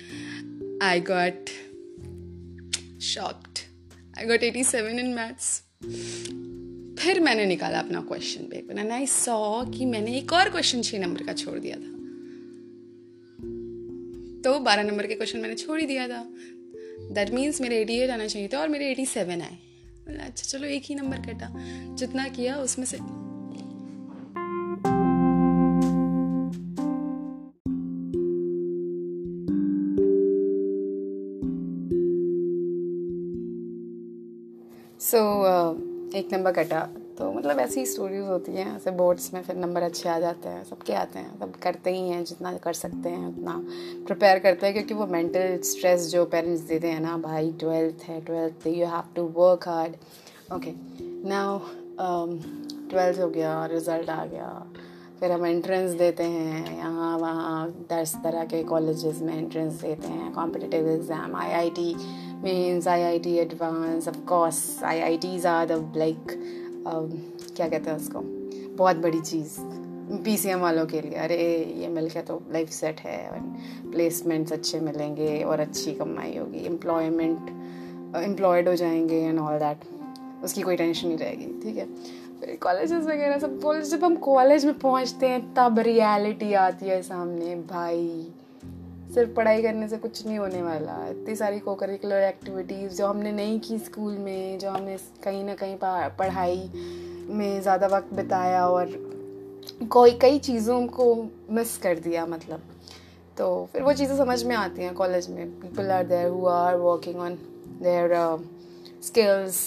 I 0.84 1.00
got 1.02 1.50
shocked 3.04 3.60
I 4.20 4.26
got 4.26 4.44
eighty 4.44 4.64
seven 4.64 5.00
in 5.00 5.14
maths 5.14 5.62
फिर 7.00 7.20
मैंने 7.20 7.46
निकाला 7.46 7.80
अपना 7.80 8.02
question 8.02 8.44
paper 8.44 8.80
and 8.80 8.92
I 8.92 9.06
saw 9.06 9.64
कि 9.66 9.86
मैंने 9.86 10.18
एक 10.18 10.34
और 10.34 10.50
क्वेश्चन 10.50 10.82
छः 10.82 11.00
नंबर 11.00 11.24
का 11.24 11.34
छोड़ 11.34 11.60
दिया 11.60 11.76
था। 11.76 11.95
तो 14.46 14.60
बारह 14.60 14.84
नंबर 14.84 15.08
के 15.08 15.16
क्वेश्चन 15.16 15.40
मैंने 15.40 15.56
छोड़ 15.56 15.80
ही 15.80 15.86
दिया 15.86 16.08
था। 16.08 16.24
दैट 17.12 17.32
मीन्स 17.32 17.62
मेरे 17.62 17.80
एटी 17.82 17.94
एट 17.94 18.10
आना 18.10 18.28
चाहिए 18.28 18.48
था 18.48 18.60
और 18.60 18.68
मेरे 18.70 18.92
एटी 18.92 19.06
सेवन 19.06 19.42
आए। 19.42 19.58
अच्छा 20.20 20.58
चलो 20.58 20.68
एक 20.68 20.84
ही 20.86 20.96
नंबर 20.96 21.18
कटा। 21.18 21.50
जितना 21.96 22.28
किया 22.28 22.58
उसमें 22.58 22.86
से 22.86 22.98
सो 35.00 35.18
so, 35.18 35.80
uh, 36.08 36.16
एक 36.16 36.34
नंबर 36.34 36.52
कटा। 36.52 37.05
तो 37.18 37.32
मतलब 37.32 37.60
ऐसी 37.60 37.86
स्टोरीज 37.86 38.26
होती 38.28 38.52
हैं, 38.52 38.76
ऐसे 38.76 38.92
बोर्ड्स 38.92 39.34
में 39.34 39.42
फिर 39.44 39.56
नंबर 39.56 39.82
अच्छे 39.82 40.10
आ 40.10 40.18
जाते 40.20 40.50
हैं, 40.50 40.64
सबके 40.64 40.94
आते 40.94 41.20
हैं, 41.20 41.38
सब 41.40 41.56
करते 41.64 41.92
ही 41.92 42.10
हैं, 42.10 42.24
जितना 42.24 42.52
कर 42.64 42.74
सकते 42.74 43.10
हैं, 43.10 43.28
उतना 43.28 43.54
प्रिपेयर 44.06 44.40
करते 44.40 44.66
हैं, 44.66 44.74
क्योंकि 44.76 44.94
वो 44.94 45.06
मेंटल 45.08 45.58
स्ट्रेस 45.64 46.10
जो 46.12 46.26
पेरेंट्स 46.26 46.62
देते 46.64 46.88
हैं 46.88 47.00
ना, 47.00 47.18
भाई 47.18 47.52
ट्वेल्थ 47.60 48.04
है 48.08 48.20
twelfth 48.26 48.68
you 48.68 48.86
have 48.86 49.14
to 49.16 49.24
work 49.38 49.68
hard 49.68 49.96
okay 50.56 50.74
now 51.30 51.60
twelfth 52.90 53.20
हो 53.20 53.30
गया 53.30 53.66
रिज़ल्ट 53.66 54.10
आ 54.10 54.26
गया, 54.26 54.50
फिर 55.20 55.32
हम 55.32 55.46
एंट्रेंस 55.46 55.92
देते 55.92 56.24
हैं, 56.24 56.78
यहाँ, 56.78 57.18
वहाँ, 57.18 57.68
दस 57.92 58.16
तरह 58.24 58.44
के 58.46 58.64
कॉलेजेस 58.64 59.22
में 59.22 59.38
एंट्रेंस 59.38 59.82
देते 59.82 60.08
हैं 60.08 60.34
competitive 60.34 60.90
exam 60.90 61.36
I 61.36 61.52
I 61.52 61.70
T 61.70 61.96
means 62.44 62.88
I 62.88 63.02
I 63.02 63.20
T 63.20 63.36
advance 63.38 64.08
of 64.08 64.20
course 64.28 64.62
I 64.84 65.00
I 65.02 65.18
Ts 65.18 65.48
are 65.48 65.66
the 65.68 65.94
like 65.98 66.38
क्या 66.88 67.68
कहते 67.68 67.90
हैं 67.90 67.98
उसको? 67.98 68.20
बहुत 68.76 68.96
बड़ी 68.96 69.22
चीज़ 69.22 69.58
पी 70.24 70.38
सी 70.38 70.50
एम 70.50 70.60
वालों 70.60 70.86
के 70.86 71.02
लिए। 71.02 71.12
अरे, 71.12 71.38
ये 71.78 71.88
मिल 71.88 72.10
के 72.10 72.22
तो 72.22 72.42
लाइफ 72.52 72.70
सेट 72.70 73.00
है 73.00 73.30
प्लेसमेंट्स 73.92 74.54
अच्छे 74.54 74.80
मिलेंगे 74.80 75.44
और 75.44 75.60
अच्छी 75.60 75.94
कमाई 75.94 76.38
होगी। 76.38 76.66
एम्प्लॉयमेंट 76.66 77.50
एम्प्लॉयड 78.16 78.70
हो 78.70 78.76
जाएँगे 78.76 79.16
एंड 79.16 79.40
ऑल 79.40 79.58
दैट 79.60 79.78
उसकी 80.44 80.62
कोई 80.62 80.76
टेंशन 80.76 81.08
नहीं 81.08 81.18
रहेगी, 81.18 81.46
ठीक 81.46 81.78
है? 81.78 81.86
फिर 82.40 82.58
कॉलेजेस 82.62 83.06
वगैरह 83.06 83.40
सब 83.40 83.60
बोल 83.60 83.82
जब 83.82 84.04
हम 84.04 84.16
कॉलेज 84.16 84.66
में 84.66 84.80
पहुँचते 84.80 85.28
हैं, 85.28 85.54
तब 85.54 85.80
रियलिटी 85.80 86.54
आती 86.54 86.86
है 86.86 87.02
सामने। 87.02 87.56
भाई 87.56 88.28
सिर्फ़ 89.14 89.32
पढ़ाई 89.34 89.62
करने 89.62 89.88
से 89.88 89.98
कुछ 89.98 90.26
नहीं 90.26 90.38
होने 90.40 90.62
वाला। 90.62 90.98
इतनी 91.10 91.36
सारी 91.36 91.60
को 91.60 91.76
करिकुलर 91.76 92.24
एक्टिविटीज़ 92.24 92.98
जो 92.98 93.08
हमने 93.08 93.32
नहीं 93.32 93.60
की 93.60 93.78
स्कूल 93.80 94.18
में, 94.18 94.60
जो 94.60 94.70
हमने 94.70 94.98
कहीं 95.24 95.44
ना 95.44 95.56
कहीं 95.56 95.78
पढ़ाई 95.82 96.70
में 97.30 97.62
ज़्यादा 97.62 97.88
वक्त 97.88 98.14
बिताया 98.14 98.66
और 98.68 98.92
कोई, 99.92 100.12
कई 100.12 100.40
चीज़ों 100.40 100.86
को 100.88 101.06
मिस 101.52 101.78
कर 101.78 102.00
दिया 102.00 102.26
मतलब। 102.26 102.62
तो 103.38 103.48
फिर 103.74 103.82
वो 103.84 103.94
चीज़ें 103.94 104.16
समझ 104.18 104.44
में 104.44 104.56
आती 104.56 104.82
हैं 104.82 104.94
कॉलेज 104.94 105.30
में। 105.30 105.50
People 105.62 105.92
are 105.92 106.04
there 106.08 106.28
who 106.28 106.46
are 106.48 106.76
working 106.78 107.20
on 107.20 107.38
their 107.82 108.14
skills 109.04 109.58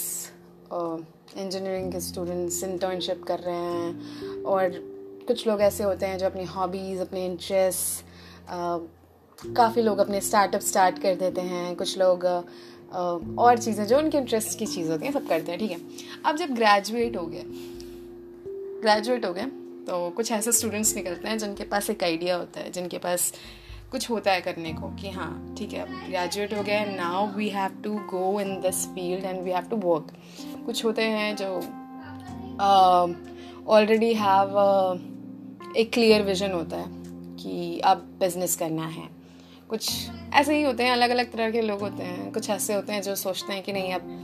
engineering 0.73 1.92
के 1.92 2.00
स्टूडेंट्स 2.00 2.62
इंटर्नशिप 2.64 3.25
कर 3.28 3.38
रहे 3.38 3.57
हैं। 3.57 4.42
और 4.45 4.80
कुछ 5.28 5.47
लोग 5.47 5.61
ऐसे 5.62 5.85
होते 5.85 6.07
हैं 6.07 6.18
जो 6.18 6.26
अपनी 6.26 6.45
हॉबीज़ 6.47 7.00
अपने 7.00 7.25
इंटरेस्ट 7.26 8.50
काफ़ी 9.38 9.83
लोग 9.83 9.99
अपने 9.99 10.21
स्टार्टअप 10.21 10.61
स्टार्ट 10.61 10.99
कर 10.99 11.14
देते 11.16 11.40
हैं, 11.40 11.75
कुछ 11.76 11.99
लोग 11.99 12.25
और 13.38 13.59
चीज़ें 13.59 13.87
जो 13.87 13.99
उनके 13.99 14.18
इंटरेस्ट 14.18 14.59
की 14.59 14.66
चीज़ 14.66 14.90
होती 14.90 15.07
हैं, 15.07 15.12
सब 15.12 15.26
करते 15.28 15.52
हैं, 15.52 15.59
ठीक 15.61 15.71
है? 15.71 15.78
अब 16.26 16.37
जब 16.37 16.54
ग्रेजुएट 16.54 17.16
हो 17.16 17.26
गए 17.26 17.45
ग्रेजुएट 18.83 19.25
हो 19.26 19.33
गए 19.33 19.45
तो 19.87 20.09
कुछ 20.11 20.30
ऐसे 20.33 20.52
स्टूडेंट्स 20.52 20.95
निकलते 20.97 21.28
हैं 21.28 21.38
जिनके 21.38 21.64
पास 21.64 21.90
एक 21.90 22.02
आइडिया 22.04 22.37
होता 22.37 22.61
है, 22.61 22.71
जिनके 22.71 22.99
पास 22.99 23.33
कुछ 23.90 24.09
होता 24.11 24.33
है 24.33 24.40
करने 24.40 24.73
को 24.73 24.88
कि 24.97 25.11
हाँ 25.11 25.54
ठीक 25.59 25.73
है, 25.73 25.80
अब 25.80 25.88
ग्रेजुएट 26.09 26.54
हो 26.54 26.62
गए 26.62 26.85
now 26.87 27.26
we 27.37 27.49
have 27.49 27.80
to 27.85 27.95
go 28.11 28.40
in 28.40 28.61
this 28.61 28.85
field 28.87 29.25
and 29.25 29.42
we 29.42 29.50
have 29.50 29.68
to 29.71 29.76
work 29.78 30.12
कुछ 30.66 30.85
होते 30.85 31.02
हैं 31.04 31.35
जो 31.37 31.54
ऑलरेडी 33.68 34.12
हैव 34.14 34.59
एक 35.76 35.92
क्लियर 35.92 36.23
विजन 36.23 36.52
होता 36.52 36.76
है 36.76 36.97
कि 37.37 37.78
अब 37.85 37.99
बिज़नेस 38.21 38.57
करना 38.57 38.87
है। 38.87 39.18
कुछ 39.69 39.91
ऐसे 40.35 40.57
ही 40.57 40.63
होते 40.63 40.83
हैं 40.83 40.93
अलग 40.93 41.11
अलग 41.11 41.33
तरह 41.33 41.51
के 41.51 41.63
लोग 41.63 41.81
होते 41.81 42.03
हैं। 42.03 42.33
कुछ 42.33 42.51
ऐसे 42.51 42.75
होते 42.75 42.93
हैं 42.93 43.03
जो 43.03 43.15
सोचते 43.15 43.53
हैं 43.53 43.63
कि 43.63 43.73
नहीं, 43.73 43.93
अब 43.93 44.15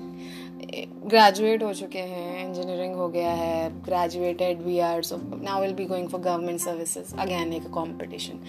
ग्रेजुएट 1.06 1.62
हो 1.62 1.72
चुके 1.74 1.98
हैं 1.98 2.46
इंजीनियरिंग 2.46 2.94
हो 2.94 3.08
गया 3.08 3.32
है 3.32 3.82
graduated 3.82 4.62
we 4.62 4.78
are 4.78 5.02
so 5.02 5.16
now 5.42 5.60
will 5.60 5.72
be 5.74 5.84
going 5.84 6.08
for 6.08 6.20
government 6.20 6.60
services 6.60 7.14
again 7.14 7.52
एक 7.52 7.66
कंपटीशन 7.74 8.40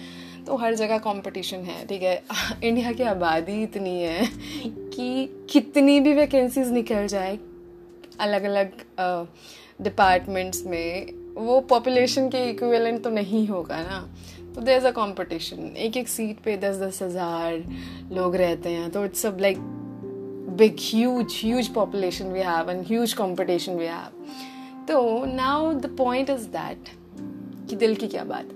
तो 0.46 0.56
हर 0.56 0.74
जगह 0.74 0.98
कंपटीशन 0.98 1.58
है, 1.58 1.86
ठीक 1.86 2.02
है? 2.02 2.22
इंडिया 2.64 2.92
की 2.92 3.02
आबादी 3.02 3.62
इतनी 3.62 4.00
है 4.02 4.26
कि 4.66 5.46
कितनी 5.50 6.00
भी 6.00 6.14
वैकेंसीज 6.14 6.70
निकल 6.72 7.06
जाए 7.06 7.38
अलग 8.20 8.42
अलग 8.42 8.72
डिपार्टमेंट्स 9.82 10.64
में, 10.66 11.12
वो 11.34 11.60
पॉपुलेशन 11.60 12.28
के 12.28 12.44
इक्विवेलेंट 12.50 13.02
तो 13.04 13.10
नहीं 13.10 13.46
होगा 13.48 13.82
ना। 13.82 13.98
तो 14.56 14.62
देर 14.62 14.84
अ 14.84 14.90
कॉम्पिटिशन 14.90 15.58
एक 15.76 15.96
एक 15.96 16.08
सीट 16.08 16.38
पे 16.38 16.56
दस 16.56 16.76
दस 16.76 17.02
हज़ार 17.02 17.62
लोग 18.12 18.36
रहते 18.36 18.68
हैं 18.68 18.90
तो 18.90 19.04
इट्स 19.04 19.20
सब 19.20 19.38
like 19.40 19.56
big 20.56 20.76
huge 20.80 21.26
huge 21.44 21.68
population 21.68 22.26
we 22.26 22.40
have 22.40 22.70
and 22.70 22.86
huge 22.86 23.12
competition 23.12 23.72
we 23.72 23.86
have 23.86 24.24
तो 24.88 25.24
now 25.24 25.72
the 25.72 25.86
point 25.86 26.30
is 26.30 26.46
that 26.48 26.88
कि 27.70 27.76
दिल 27.76 27.94
की 27.94 28.08
क्या 28.08 28.24
बात 28.24 28.48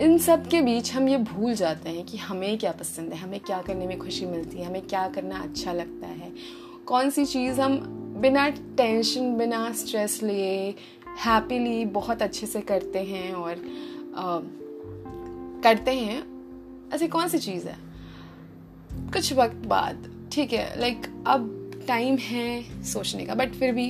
इन 0.00 0.18
सब 0.18 0.48
के 0.48 0.62
बीच 0.62 0.92
हम 0.92 1.08
ये 1.08 1.16
भूल 1.16 1.54
जाते 1.54 1.90
हैं 1.90 2.06
कि 2.06 2.16
हमें 2.16 2.58
क्या 2.58 2.72
पसंद 2.72 3.12
है 3.12 3.18
हमें 3.18 3.40
क्या 3.40 3.62
करने 3.62 3.86
में 3.86 3.98
खुशी 3.98 4.26
मिलती 4.26 4.58
है 4.58 4.64
हमें 4.64 4.82
क्या 4.82 5.08
करना 5.08 5.42
अच्छा 5.42 5.72
लगता 5.72 6.06
है। 6.06 6.32
कौन 6.86 7.10
सी 7.10 7.24
चीज़ 7.24 7.60
हम 7.60 7.78
बिना 8.20 8.48
टेंशन 8.50 9.36
बिना 9.36 9.72
स्ट्रेस 9.72 10.22
लिए 10.22 10.74
हैप्पीली 11.26 11.84
बहुत 11.84 12.22
अच्छे 12.22 12.46
से 12.46 12.60
करते 12.60 12.98
हैं 12.98 13.32
और 13.32 13.52
आ, 14.16 14.40
करते 15.64 15.90
हैं, 15.90 16.22
ऐसी 16.94 17.08
कौन 17.08 17.28
सी 17.28 17.38
चीज़ 17.38 17.66
है? 17.68 17.76
कुछ 19.12 19.32
वक्त 19.32 19.66
बाद, 19.66 20.10
ठीक 20.32 20.52
है 20.52 20.80
लाइक 20.80 21.06
अब 21.26 21.50
टाइम 21.88 22.16
है 22.16 22.82
सोचने 22.84 23.24
का 23.26 23.34
बट 23.34 23.54
फिर 23.54 23.72
भी 23.72 23.86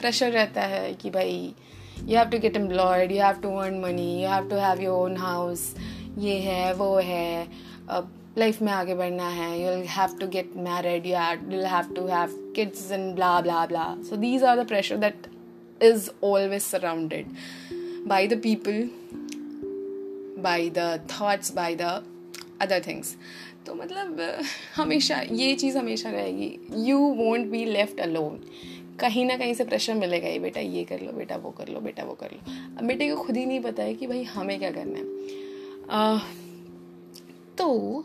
प्रेशर 0.00 0.30
रहता 0.32 0.62
है 0.62 0.92
कि 0.94 1.10
भाई 1.10 1.54
you 2.00 2.16
have 2.18 2.28
to 2.28 2.38
get 2.38 2.56
employed 2.56 3.12
you 3.12 3.22
have 3.22 3.40
to 3.42 3.56
earn 3.56 3.80
money 3.80 4.22
you 4.22 4.28
have 4.28 4.48
to 4.48 4.56
have 4.56 4.80
your 4.80 4.98
own 5.00 5.16
house 5.16 5.74
ये 6.18 6.38
है, 6.38 6.72
वो 6.74 6.94
है, 6.98 7.48
अब 7.88 8.14
लाइफ 8.38 8.60
में 8.62 8.72
आगे 8.72 8.94
बढ़ना 8.94 9.28
है 9.28 9.50
you 9.62 9.68
have 9.88 10.16
to 10.20 10.26
get 10.28 10.52
married 10.56 11.06
you 11.06 11.16
have 11.16 11.94
to 11.96 12.06
have 12.06 12.36
kids 12.56 12.90
and 12.92 13.14
blah 13.14 13.40
blah 13.40 13.64
blah 13.66 13.84
so 14.08 14.16
these 14.16 14.44
are 14.44 14.62
the 14.62 14.66
pressure 14.68 14.96
that 14.96 15.26
is 15.82 16.10
always 16.24 16.62
surrounded 16.62 17.34
by 18.08 18.28
the 18.28 18.40
people 18.42 18.88
by 20.42 20.58
the 20.78 20.88
thoughts 21.12 21.52
by 21.56 21.70
the 21.80 21.92
other 22.62 22.82
things 22.86 23.14
तो 23.66 23.74
मतलब 23.74 24.20
हमेशा 24.76 25.20
ये 25.32 25.54
चीज़ 25.54 25.78
हमेशा 25.78 26.10
रहेगी। 26.10 26.50
You 26.88 26.98
won't 26.98 27.46
be 27.46 27.64
left 27.64 28.00
alone 28.00 28.40
कहीं 29.00 29.24
ना 29.26 29.36
कहीं 29.36 29.54
से 29.54 29.64
प्रेशर 29.64 29.94
मिलेगा 29.94 30.28
ही 30.28 30.38
बेटा 30.38 30.60
ये 30.60 30.84
कर 30.84 31.00
लो 31.00 31.12
बेटा 31.12 31.36
वो 31.36 31.50
कर 31.50 31.68
लो 31.68 31.80
बेटा 31.80 32.04
वो 32.04 32.14
कर 32.14 32.30
लो। 32.32 32.38
अब 32.78 32.84
बेटे 32.84 33.08
को 33.10 33.16
खुद 33.16 33.36
ही 33.36 33.46
नहीं 33.46 33.60
पता 33.60 33.82
है 33.82 33.94
कि 33.94 34.06
भाई 34.06 34.22
हमें 34.22 34.58
क्या 34.58 34.70
करना 34.70 34.98
है। 34.98 35.04
uh, 35.98 36.20
तो 37.58 38.04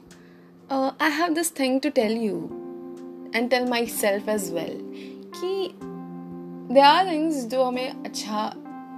I 1.01 1.11
have 1.11 1.33
this 1.33 1.59
thing 1.59 1.79
to 1.81 1.89
tell 1.89 2.17
you 2.17 2.37
and 3.35 3.49
tell 3.49 3.65
myself 3.85 4.29
as 4.29 4.51
well 4.53 4.77
कि 5.35 5.71
दे 6.73 6.79
आर 6.79 7.11
थिंग्स 7.11 7.45
जो 7.45 7.63
हमें 7.63 7.89
अच्छा 7.89 8.53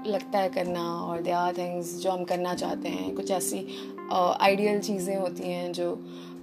लगता 0.07 0.39
है 0.39 0.49
करना 0.49 0.83
और 0.95 1.21
दे 1.21 1.31
आर 1.33 1.53
थिंग्स 1.57 1.95
जो 2.01 2.11
हम 2.11 2.23
करना 2.23 2.53
चाहते 2.55 2.89
हैं। 2.89 3.13
कुछ 3.15 3.31
ऐसी 3.31 3.65
आइडियल 4.11 4.79
चीज़ें 4.81 5.15
होती 5.15 5.51
हैं 5.51 5.71
जो 5.73 5.97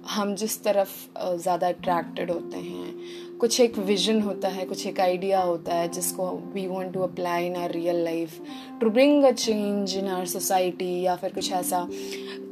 हम 0.09 0.33
जिस 0.35 0.63
तरफ़ 0.63 0.89
ज़्यादा 1.19 1.67
अट्रैक्टेड 1.67 2.31
होते 2.31 2.57
हैं। 2.57 3.37
कुछ 3.39 3.59
एक 3.61 3.77
विजन 3.79 4.21
होता 4.21 4.47
है, 4.47 4.65
कुछ 4.65 4.85
एक 4.87 4.99
आइडिया 4.99 5.41
होता 5.41 5.75
है 5.75 5.87
जिसको 5.89 6.29
we 6.53 6.65
want 6.67 6.93
to 6.93 7.01
apply 7.01 7.45
in 7.45 7.55
our 7.55 7.71
real 7.71 8.03
life 8.03 8.41
to 8.81 8.89
bring 8.89 9.23
a 9.23 9.31
change 9.31 9.95
in 9.97 10.07
our 10.07 10.25
society 10.27 10.99
या 11.01 11.15
फिर 11.15 11.33
कुछ 11.33 11.51
ऐसा। 11.51 11.87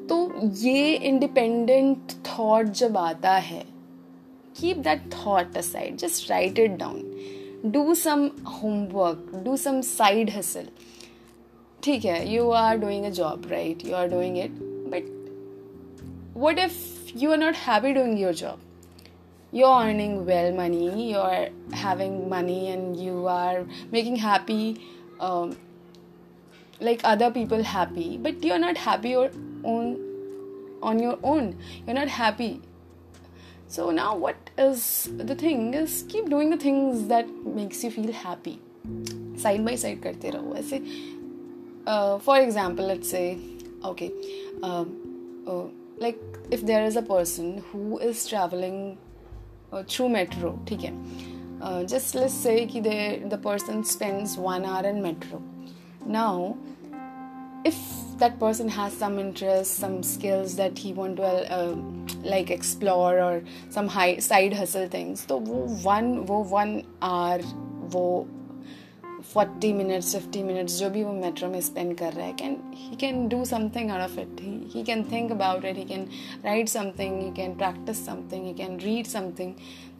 तो 0.09 0.31
ये 0.59 0.93
इंडिपेंडेंट 0.95 2.11
थॉट 2.27 2.69
जब 2.79 2.97
आता 2.97 3.31
है 3.31 3.63
keep 4.59 4.77
that 4.77 5.09
thought 5.13 5.57
aside 5.57 5.97
just 5.97 6.29
write 6.31 6.59
it 6.59 6.77
down 6.79 7.71
do 7.71 7.93
some 7.95 8.29
homework 8.53 9.31
do 9.43 9.55
some 9.57 9.81
side 9.81 10.29
hustle 10.29 10.67
ठीक 11.84 12.04
है 12.04 12.28
you 12.32 12.50
are 12.62 12.78
doing 12.78 13.04
a 13.04 13.10
job 13.20 13.46
right 13.50 13.84
you 13.86 13.94
are 13.94 14.08
doing 14.10 14.38
it 14.38 14.58
but 14.92 15.14
what 16.36 16.58
if 16.58 16.74
you 17.20 17.30
are 17.34 17.36
not 17.38 17.54
happy 17.56 17.90
doing 17.96 18.16
your 18.22 18.30
job 18.38 18.64
you're 19.52 19.76
earning 19.84 20.26
well 20.26 20.48
money 20.56 20.88
you're 21.10 21.48
having 21.82 22.28
money 22.32 22.68
and 22.72 22.98
you 23.04 23.26
are 23.34 23.64
making 23.94 24.16
happy 24.16 24.58
um, 25.28 25.56
like 26.80 27.00
other 27.04 27.30
people 27.30 27.62
happy 27.62 28.18
but 28.18 28.44
you're 28.44 28.58
not 28.58 28.76
happy 28.76 29.14
your 29.14 29.30
own 29.64 29.96
on 30.82 30.98
your 30.98 31.18
own 31.22 31.50
you're 31.86 31.94
not 31.94 32.08
happy 32.08 32.60
so 33.66 33.90
now 33.90 34.14
what 34.14 34.50
is 34.58 35.08
the 35.16 35.34
thing 35.34 35.72
is 35.72 36.04
keep 36.10 36.28
doing 36.28 36.50
the 36.50 36.58
things 36.58 37.06
that 37.08 37.26
makes 37.60 37.82
you 37.82 37.90
feel 37.90 38.12
happy 38.12 38.58
side 39.46 39.64
by 39.64 39.74
side 39.86 40.02
करते 40.02 40.30
रहो 40.30 40.54
ऐसे 40.56 40.82
uh, 41.87 42.19
for 42.19 42.39
example 42.39 42.85
let's 42.85 43.09
say 43.09 43.37
okay 43.83 44.11
uh, 44.63 44.85
uh, 45.47 45.63
like 45.97 46.19
if 46.49 46.65
there 46.65 46.83
is 46.85 46.95
a 46.95 47.01
person 47.01 47.63
who 47.71 47.99
is 47.99 48.27
traveling 48.27 48.97
uh, 49.71 49.83
through 49.83 50.09
metro 50.09 50.57
ठीक 50.67 50.81
है 50.81 50.93
uh, 51.61 51.83
just 51.83 52.15
let's 52.15 52.33
say 52.33 52.65
कि 52.67 52.81
the, 52.81 53.29
the 53.29 53.37
person 53.37 53.83
spends 53.83 54.37
one 54.37 54.65
hour 54.65 54.85
in 54.85 55.01
metro 55.01 55.41
now 56.05 56.57
if 57.63 57.77
that 58.17 58.39
person 58.39 58.67
has 58.67 58.93
some 58.93 59.17
interest 59.19 59.75
some 59.75 60.01
skills 60.03 60.55
that 60.55 60.77
he 60.77 60.93
want 60.93 61.17
to 61.17 61.23
uh, 61.23 61.75
like 62.23 62.49
explore 62.51 63.19
or 63.19 63.41
some 63.69 63.87
high 63.87 64.17
side 64.17 64.53
hustle 64.53 64.87
things 64.87 65.25
तो 65.25 65.39
वो 65.39 65.83
one 65.83 66.25
वो 66.25 66.43
one 66.49 66.83
hour 67.01 67.39
वो 67.95 68.27
forty 69.21 69.73
minutes 69.73 70.15
fifty 70.15 70.43
minutes 70.43 70.77
जो 70.79 70.89
भी 70.89 71.03
वो 71.03 71.13
metro 71.13 71.49
में 71.49 71.61
spend 71.61 71.97
कर 71.97 72.13
रहा 72.13 72.25
है 72.25 72.33
can 72.33 72.57
he 72.75 72.95
can 72.95 73.27
do 73.27 73.45
something 73.45 73.91
out 73.91 74.01
of 74.01 74.19
it 74.19 74.37
he 74.75 74.83
can 74.83 75.03
think 75.03 75.31
about 75.31 75.65
it 75.65 75.77
he 75.77 75.83
can 75.83 76.07
write 76.45 76.69
something 76.69 77.21
he 77.21 77.31
can 77.31 77.55
practice 77.55 78.05
something 78.05 78.45
he 78.45 78.53
can 78.53 78.77
read 78.79 79.05
something 79.05 79.53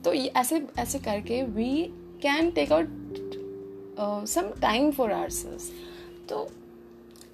तो 0.04 0.14
ऐसे 0.14 0.68
ऐसे 0.80 1.00
करके 1.00 1.44
we 1.44 1.84
can 2.22 2.52
take 2.52 2.72
out 2.72 2.88
some 4.28 4.50
time 4.62 4.92
for 4.92 5.12
ourselves 5.30 5.72
तो 6.30 6.50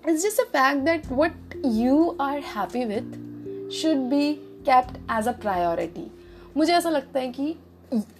it's 0.09 0.23
just 0.23 0.39
a 0.39 0.43
fact 0.43 0.81
that 0.81 1.07
what 1.11 1.61
you 1.65 2.17
are 2.21 2.39
happy 2.39 2.85
with 2.85 3.71
should 3.71 3.97
be 3.97 4.33
kept 4.65 4.97
as 5.19 5.27
a 5.27 5.31
priority 5.31 6.11
मुझे 6.57 6.73
ऐसा 6.73 6.89
लगता 6.89 7.19
है 7.19 7.27
कि 7.27 7.55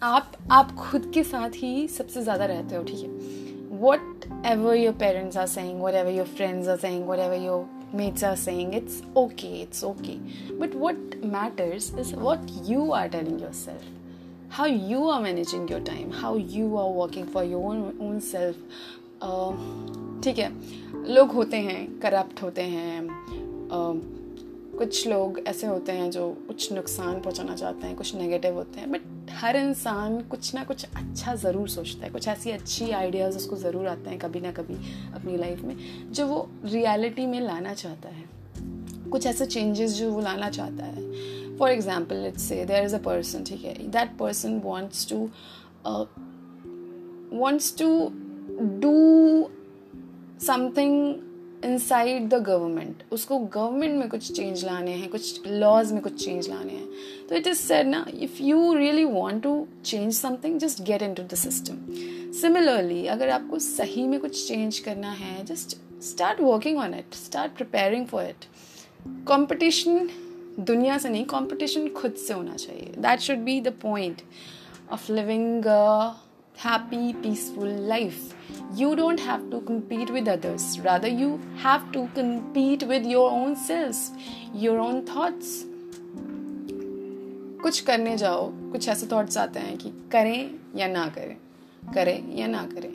आप 0.04 0.32
आप 0.52 0.76
खुद 0.76 1.12
के 1.14 1.24
साथ 1.24 1.50
ही 1.56 1.88
सबसे 1.88 2.22
ज़्यादा 2.22 2.46
रहते 2.46 2.76
हो, 2.76 2.84
ठीक 2.84 3.00
है? 3.00 3.47
Whatever 3.79 4.75
your 4.75 4.93
parents 4.93 5.36
are 5.36 5.48
saying, 5.48 5.79
whatever 5.79 6.10
your 6.10 6.25
friends 6.25 6.67
are 6.67 6.77
saying, 6.77 7.05
whatever 7.05 7.36
your 7.36 7.67
mates 7.93 8.24
are 8.24 8.36
saying, 8.36 8.74
it's 8.74 9.01
okay, 9.15 9.62
it's 9.62 9.84
okay. 9.84 10.19
But 10.60 10.74
what 10.74 11.24
matters 11.24 11.93
is 11.93 12.13
what 12.13 12.39
you 12.63 12.91
are 12.91 13.07
telling 13.07 13.39
yourself, 13.39 13.81
how 14.50 14.65
you 14.65 15.07
are 15.10 15.22
managing 15.22 15.67
your 15.67 15.79
time, 15.79 16.12
how 16.12 16.36
you 16.36 16.77
are 16.77 16.89
working 16.89 17.25
for 17.27 17.43
your 17.43 17.63
own, 17.72 17.96
own 18.00 18.22
self. 18.22 18.55
Uh, 19.19 19.53
ठीक 20.24 20.39
है 20.39 20.50
लोग 21.13 21.31
होते 21.31 21.57
हैं 21.57 22.00
corrupt 22.00 22.41
होते 22.43 22.62
हैं 22.62 23.01
uh, 23.69 23.96
कुछ 24.77 25.07
लोग 25.07 25.39
ऐसे 25.48 25.67
होते 25.67 25.91
हैं 25.91 26.10
जो 26.12 26.29
कुछ 26.48 26.72
नुकसान 26.74 27.19
पहुंचाना 27.22 27.55
चाहते 27.55 27.88
हैं 27.88 27.96
कुछ 27.96 28.13
नेगेटिव 28.15 28.55
होते 28.55 28.79
हैं 28.79 28.91
बट 28.91 29.17
हर 29.31 29.55
इंसान 29.55 30.19
कुछ 30.22 30.53
ना 30.55 30.63
कुछ 30.63 30.86
अच्छा 30.86 31.36
ज़रूर 31.36 31.69
सोचता 31.69 32.05
है। 32.05 32.12
कुछ 32.12 32.27
ऐसी 32.27 32.51
अच्छी 32.51 32.89
आइडियाज़ 32.91 33.38
उसको 33.38 33.55
ज़रूर 33.55 33.88
आते 33.88 34.10
हैं 34.10 34.19
कभी 34.19 34.39
ना 34.41 34.51
कभी 34.51 34.75
अपनी 35.13 35.38
लाइफ 35.38 35.62
में, 35.62 35.75
जो 36.12 36.27
वो 36.27 36.50
रियलिटी 36.65 37.25
में 37.25 37.39
लाना 37.41 37.74
चाहता 37.74 38.10
है। 38.10 38.24
कुछ 39.12 39.25
ऐसे 39.25 39.46
चेंजेस 39.46 39.93
जो 39.93 40.12
वो 40.12 40.22
लाना 40.22 40.50
चाहता 40.50 40.86
है। 40.86 41.57
For 41.57 41.72
example 41.72 42.15
let's 42.15 42.43
say 42.43 42.63
there 42.65 42.84
is 42.84 42.96
a 42.96 43.00
person 43.00 43.43
ठीक 43.43 43.63
है 43.63 43.74
that 43.91 44.17
person 44.17 44.60
wants 44.60 45.10
to 45.10 45.29
wants 47.34 47.77
to 47.79 47.88
do 48.81 48.91
something 50.46 50.93
inside 51.66 52.28
the 52.30 52.34
government 52.44 53.04
उसको 53.12 53.38
गवर्नमेंट 53.40 53.96
में 54.00 54.10
कुछ 54.10 54.32
चेंज 54.32 54.64
लाने 54.66 54.92
हैं, 54.92 55.10
कुछ 55.10 55.48
लॉज 55.48 55.92
में 55.92 56.02
कुछ 56.02 56.26
चेंज 56.26 56.50
लाने 56.50 56.74
हैं। 56.74 56.88
तो 57.30 57.36
इट 57.36 57.48
इज़ 57.48 57.58
सेड 57.58 57.88
ना 57.88 58.06
if 58.14 58.42
you 58.42 58.74
really 58.74 59.04
want 59.04 59.42
to 59.44 59.68
change 59.86 60.14
something 60.14 60.60
just 60.60 60.82
get 60.82 61.02
in 61.02 61.14
to 61.14 61.24
the 61.24 61.36
system 61.36 62.34
similarly 62.42 63.06
अगर 63.08 63.30
आपको 63.30 63.60
सही 63.60 64.08
में 64.08 64.20
कुछ 64.20 64.48
चेंज 64.48 64.80
करना 64.80 65.12
है 65.12 65.44
just 65.46 65.78
start 66.04 66.42
working 66.42 66.78
on 66.78 66.94
it 66.94 67.14
start 67.16 67.56
preparing 67.56 68.06
for 68.06 68.24
it 68.24 68.46
competition 69.28 70.10
दुनिया 70.60 70.98
से 70.98 71.10
नहीं 71.10 71.26
कॉम्पिटिशन 71.26 71.88
खुद 71.88 72.14
से 72.28 72.34
होना 72.34 72.56
चाहिए। 72.56 72.94
That 72.98 73.20
should 73.20 73.38
be 73.38 73.60
the 73.62 73.74
point 73.82 74.22
of 74.92 75.12
living 75.12 75.64
happy, 76.58 77.14
peaceful 77.14 77.72
life. 77.90 78.34
You 78.74 78.96
don't 78.96 79.20
have 79.20 79.50
to 79.52 79.62
compete 79.62 80.10
with 80.10 80.28
others. 80.28 80.80
Rather, 80.80 81.08
you 81.08 81.40
have 81.58 81.92
to 81.92 82.08
compete 82.16 82.84
with 82.84 83.06
your 83.06 83.30
own 83.30 83.56
selves, 83.56 84.12
your 84.54 84.80
own 84.80 85.06
thoughts. 85.06 85.56
कुछ 87.62 87.80
करने 87.82 88.16
जाओ 88.18 88.50
कुछ 88.72 88.88
ऐसे 88.90 89.08
थॉट्स 89.12 89.38
आते 89.38 89.60
हैं 89.60 89.78
कि 89.78 89.90
करें 90.12 90.50
या 90.76 90.88
ना 90.88 91.08
करें 91.16 91.36
करें 91.94 92.38
या 92.38 92.48
ना 92.48 92.62
करें 92.74 92.90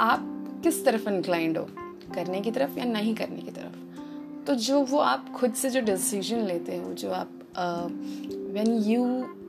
आप 0.00 0.26
किस 0.64 0.84
तरफ़ 0.84 1.08
इंक्लाइंड 1.08 1.58
हो 1.58 1.66
करने 2.14 2.40
की 2.40 2.50
तरफ़ 2.50 2.78
या 2.78 2.84
नहीं 2.84 3.14
करने 3.14 3.42
की 3.42 3.50
तरफ़ 3.50 4.44
तो 4.46 4.54
जो 4.66 4.80
वो 4.84 4.98
आप 4.98 5.32
खुद 5.36 5.54
से 5.54 5.70
जो 5.70 5.80
डिसीज़न 5.80 6.44
लेते 6.46 6.76
हो 6.76 6.92
जो 6.92 7.10
आप 7.12 7.30
व्हेन 7.58 8.72
यू 8.82 9.04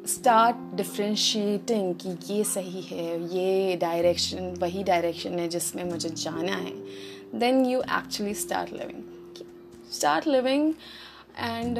स्टार्ट 0.08 0.76
डिफ्रेंशिएटिंग 0.76 1.96
कि 1.96 2.34
ये 2.34 2.44
सही 2.44 2.82
है, 2.82 3.36
ये 3.36 3.76
डायरेक्शन 3.76 4.54
वही 4.60 4.84
डायरेक्शन 4.84 5.40
है 5.40 5.48
जिसमें 5.48 5.84
मुझे 5.84 6.10
जाना 6.10 6.56
है 6.56 6.74
then 7.40 7.66
you 7.66 7.82
actually 7.82 8.34
start 8.34 8.74
living 8.74 9.04
start 9.92 10.28
living 10.28 10.74
and 11.40 11.78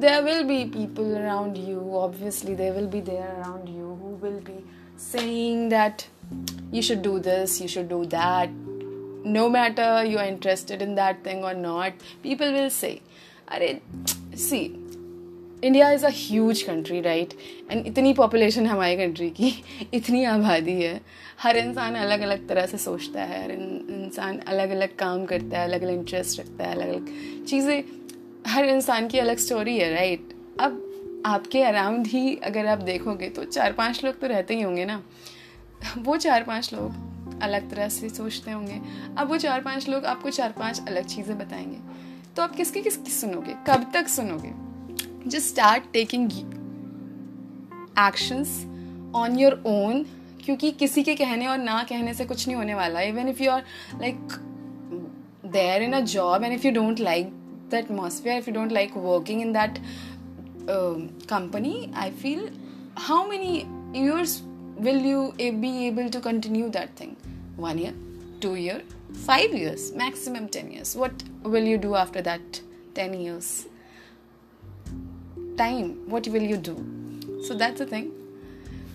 there 0.00 0.22
will 0.22 0.42
be 0.42 0.64
people 0.64 1.14
around 1.14 1.56
you 1.56 1.80
obviously 1.92 2.54
there 2.54 2.72
will 2.72 2.86
be 2.86 3.00
there 3.00 3.22
around 3.22 3.68
you 3.68 3.86
who 3.86 4.16
will 4.22 4.38
be 4.38 4.64
saying 5.00 5.70
that 5.70 6.02
you 6.74 6.82
should 6.82 7.02
do 7.02 7.18
this 7.18 7.62
you 7.62 7.68
should 7.68 7.88
do 7.88 8.04
that 8.04 8.50
no 9.26 9.48
matter 9.48 10.04
you 10.04 10.18
are 10.18 10.26
interested 10.26 10.82
in 10.82 10.94
that 10.94 11.26
thing 11.26 11.44
और 11.44 11.54
not 11.54 11.92
people 12.22 12.52
will 12.52 12.68
say 12.68 13.00
अरे 13.48 13.80
see 14.34 14.79
India 15.64 15.90
is 15.90 16.04
a 16.06 16.10
huge 16.12 16.62
country 16.62 17.00
right 17.00 17.32
and 17.70 17.86
इतनी 17.86 18.12
population 18.14 18.66
है 18.66 18.72
हमारी 18.72 18.96
country 18.96 19.28
की, 19.30 19.52
इतनी 19.94 20.24
आबादी 20.24 20.80
है। 20.82 21.00
हर 21.40 21.56
इंसान 21.56 21.94
अलग 21.94 22.20
अलग 22.20 22.48
तरह 22.48 22.66
से 22.66 22.78
सोचता 22.78 23.22
है, 23.22 23.42
हर 23.44 23.50
इंसान 23.50 24.38
अलग 24.38 24.70
अलग 24.70 24.96
काम 24.96 25.24
करता 25.24 25.58
है 25.58 25.64
अलग 25.64 25.82
अलग 25.82 25.94
इंटरेस्ट 25.94 26.40
रखता 26.40 26.64
है 26.64 26.74
अलग 26.74 26.88
अलग 26.88 27.44
चीज़ें। 27.46 27.82
हर 28.46 28.64
इंसान 28.64 29.08
की 29.08 29.18
अलग 29.18 29.38
स्टोरी 29.38 29.76
है 29.78 29.92
राइट 29.94 30.28
अब 30.60 31.22
आपके 31.26 31.62
अराउंड 31.62 32.06
ही 32.06 32.34
अगर 32.36 32.66
आप 32.66 32.78
देखोगे 32.78 33.28
तो 33.28 33.44
चार 33.44 33.72
पाँच 33.72 34.04
लोग 34.04 34.20
तो 34.20 34.26
रहते 34.26 34.54
ही 34.54 34.62
होंगे 34.62 34.84
ना। 34.84 35.02
वो 35.98 36.16
चार 36.16 36.42
पाँच 36.42 36.72
लोग 36.74 37.42
अलग 37.42 37.70
तरह 37.70 37.88
से 37.88 38.08
सोचते 38.08 38.50
होंगे। 38.50 38.80
अब 39.18 39.28
वो 39.28 39.36
चार 39.36 39.60
पाँच 39.60 39.88
लोग 39.88 40.04
आपको 40.04 40.30
चार 40.30 40.52
पाँच 40.52 40.80
अलग 40.88 41.06
चीज़ें 41.06 41.38
बताएँगे। 41.38 41.78
तो 42.36 42.42
आप 42.42 42.56
किसकी 42.56 42.82
किसकी 42.82 43.10
सुनोगे? 43.10 43.54
कब 43.68 43.90
तक 43.94 44.08
सुनोगे? 44.08 44.69
Just 45.28 45.54
start 45.54 45.92
taking 45.92 46.30
actions 47.96 48.66
on 49.14 49.38
your 49.38 49.58
own 49.66 50.04
क्योंकि 50.44 50.70
किसी 50.80 51.02
के 51.02 51.14
कहने 51.14 51.46
और 51.46 51.58
ना 51.58 51.82
कहने 51.88 52.14
से 52.14 52.24
कुछ 52.24 52.46
नहीं 52.46 52.56
होने 52.56 52.74
वाला 52.74 53.00
even 53.08 53.28
if 53.28 53.42
you 53.42 53.50
are 53.50 53.64
like 54.00 54.32
there 55.52 55.82
in 55.82 55.92
a 55.92 56.00
job 56.12 56.44
and 56.44 56.52
if 56.52 56.66
you 56.66 56.72
don't 56.72 57.00
like 57.00 57.32
the 57.70 57.74
atmosphere 57.74 58.38
if 58.38 58.48
you 58.48 58.54
don't 58.54 58.72
like 58.72 58.96
working 58.96 59.40
in 59.42 59.52
that 59.52 59.78
company 61.28 61.90
i 61.94 62.10
feel 62.10 62.42
how 62.96 63.26
many 63.28 63.66
years 63.92 64.42
will 64.86 65.00
you 65.10 65.32
be 65.62 65.86
able 65.86 66.10
to 66.10 66.20
continue 66.20 66.68
that 66.70 66.94
thing 66.96 67.16
one 67.56 67.78
year 67.78 67.94
two 68.40 68.54
year 68.54 68.82
five 69.26 69.52
years 69.52 69.92
maximum 69.92 70.46
10 70.48 70.70
years 70.70 70.96
what 70.96 71.24
will 71.42 71.64
you 71.64 71.78
do 71.78 71.94
after 71.94 72.22
that 72.22 72.60
10 72.94 73.14
years 73.20 73.66
time 75.59 75.89
what 76.09 76.27
will 76.27 76.41
you 76.41 76.57
do 76.57 76.75
so 77.47 77.53
that's 77.53 77.79
the 77.79 77.85
thing 77.85 78.11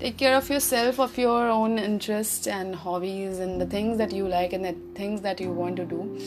take 0.00 0.16
care 0.16 0.34
of 0.36 0.48
yourself 0.48 0.98
of 0.98 1.16
your 1.18 1.48
own 1.48 1.78
interests 1.78 2.46
and 2.46 2.74
hobbies 2.74 3.38
and 3.38 3.60
the 3.60 3.66
things 3.66 3.98
that 3.98 4.12
you 4.12 4.26
like 4.26 4.52
and 4.52 4.64
the 4.64 4.74
things 4.94 5.20
that 5.20 5.40
you 5.40 5.50
want 5.50 5.76
to 5.76 5.84
do 5.84 6.18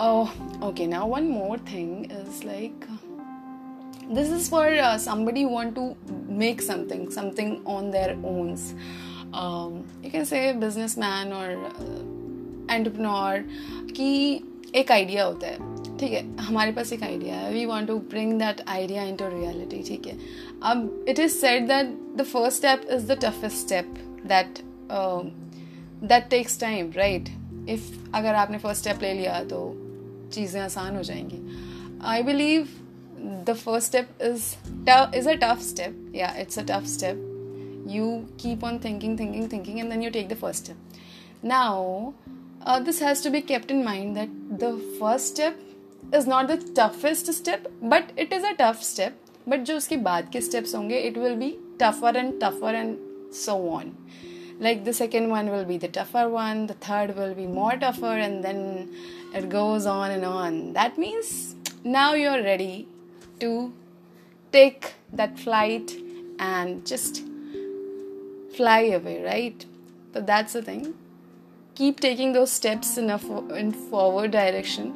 oh 0.00 0.32
okay 0.62 0.86
now 0.86 1.06
one 1.06 1.28
more 1.28 1.58
thing 1.58 2.10
is 2.10 2.44
like 2.44 2.86
this 4.10 4.30
is 4.30 4.48
for 4.48 4.66
uh, 4.66 4.98
somebody 4.98 5.42
who 5.42 5.48
want 5.48 5.74
to 5.74 5.96
make 6.28 6.60
something 6.60 7.10
something 7.10 7.60
on 7.66 7.90
their 7.90 8.16
own 8.24 8.58
um, 9.32 9.84
you 10.02 10.10
can 10.10 10.24
say 10.24 10.52
businessman 10.52 11.32
or 11.32 11.66
uh, 11.66 12.02
entrepreneur 12.68 13.42
कि 13.96 14.10
एक 14.74 14.92
idea 14.92 15.24
होता 15.24 15.46
है 15.46 15.75
ठीक 15.99 16.11
है 16.11 16.21
हमारे 16.45 16.71
पास 16.71 16.93
एक 16.93 17.03
idea 17.03 17.35
है। 17.35 17.51
We 17.53 17.65
want 17.65 17.87
to 17.87 17.97
bring 18.11 18.33
that 18.39 18.61
idea 18.69 19.03
in 19.03 19.15
to 19.15 19.27
reality 19.29 19.81
ठीक 19.87 20.07
है। 20.07 20.17
अब 20.71 21.05
it 21.09 21.19
is 21.19 21.33
said 21.33 21.67
that 21.67 21.95
the 22.17 22.23
first 22.23 22.57
step 22.57 22.87
is 22.91 23.05
the 23.11 23.17
toughest 23.23 23.57
step 23.57 23.93
that 24.27 24.59
that 26.03 26.29
takes 26.29 26.59
time 26.59 26.91
right 26.95 27.29
if 27.69 27.91
अगर 28.15 28.35
आपने 28.35 28.57
फ़र्स्ट 28.57 28.81
स्टेप 28.81 29.01
ले 29.03 29.13
लिया 29.13 29.43
तो 29.53 29.61
चीज़ें 30.33 30.61
आसान 30.61 30.95
हो 30.95 31.03
जाएँगी। 31.03 31.39
I 32.05 32.23
believe 32.23 32.67
the 33.47 33.53
first 33.53 33.87
step 33.87 34.09
is 34.21 34.53
is 35.17 35.29
a 35.29 35.33
tough 35.43 35.61
step 35.69 36.11
या 36.15 36.35
it's 36.39 36.59
a 36.59 36.63
tough 36.71 36.87
step 36.97 37.23
keep 38.39 38.63
on 38.67 38.77
thinking 38.83 39.11
thinking 39.19 39.43
thinking 39.51 39.77
and 39.81 39.93
then 39.93 40.01
you 40.03 40.09
take 40.13 40.25
the 40.29 40.35
first 40.39 40.65
step. 40.65 40.97
Now 41.51 41.75
uh, 42.65 42.79
this 42.87 42.97
has 42.99 43.21
to 43.25 43.29
be 43.35 43.41
kept 43.51 43.71
in 43.75 43.79
mind 43.85 44.17
that 44.19 44.33
the 44.63 44.71
first 44.97 45.29
step 45.33 45.61
is 46.14 46.28
not 46.28 46.46
the 46.46 46.58
toughest 46.78 47.30
step 47.30 47.68
but 47.84 48.18
it 48.18 48.32
is 48.32 48.46
a 48.46 48.52
tough 48.60 48.82
step 48.82 49.18
but 49.48 49.62
जो 49.70 49.76
उसके 49.76 49.96
बाद 50.08 50.28
के 50.32 50.40
steps 50.40 50.74
होंगे 50.74 50.98
it 50.98 51.18
will 51.18 51.34
be 51.36 51.56
tougher 51.80 52.16
and 52.16 52.32
tougher 52.42 52.74
and 52.74 52.96
so 53.44 53.52
on 53.70 53.92
like 54.64 54.84
the 54.84 54.92
second 54.92 55.28
one 55.28 55.50
will 55.50 55.64
be 55.64 55.76
the 55.76 55.88
tougher 55.88 56.28
one 56.28 56.66
the 56.66 56.74
third 56.74 57.16
will 57.16 57.34
be 57.34 57.46
more 57.46 57.76
tougher 57.76 58.12
and 58.24 58.44
then 58.44 58.60
it 59.34 59.48
goes 59.48 59.86
on 59.86 60.10
and 60.10 60.24
on 60.24 60.58
that 60.74 60.98
means 60.98 61.56
now 61.84 62.14
you're 62.14 62.42
ready 62.42 62.86
to 63.40 63.72
take 64.52 64.92
that 65.12 65.38
flight 65.38 65.96
and 66.38 66.86
just 66.86 67.22
fly 68.56 68.80
away 68.98 69.16
right 69.24 69.66
so 70.14 70.20
that's 70.20 70.52
the 70.52 70.62
thing 70.62 70.94
keep 71.74 71.98
taking 71.98 72.32
those 72.32 72.52
steps 72.52 72.96
in 72.96 73.10
a 73.10 73.18
in 73.56 73.72
forward 73.72 74.30
direction 74.30 74.94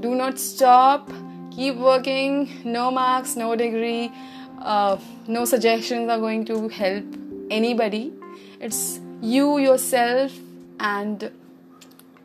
do 0.00 0.14
not 0.14 0.38
stop. 0.38 1.10
Keep 1.50 1.76
working. 1.76 2.48
No 2.64 2.90
marks 2.90 3.36
no 3.36 3.54
degree. 3.56 4.12
Uh, 4.60 4.96
no 5.26 5.44
suggestions 5.44 6.10
are 6.10 6.18
going 6.18 6.44
to 6.46 6.68
help 6.68 7.04
anybody. 7.50 8.12
It's 8.60 9.00
you 9.20 9.58
yourself 9.58 10.32
and 10.78 11.30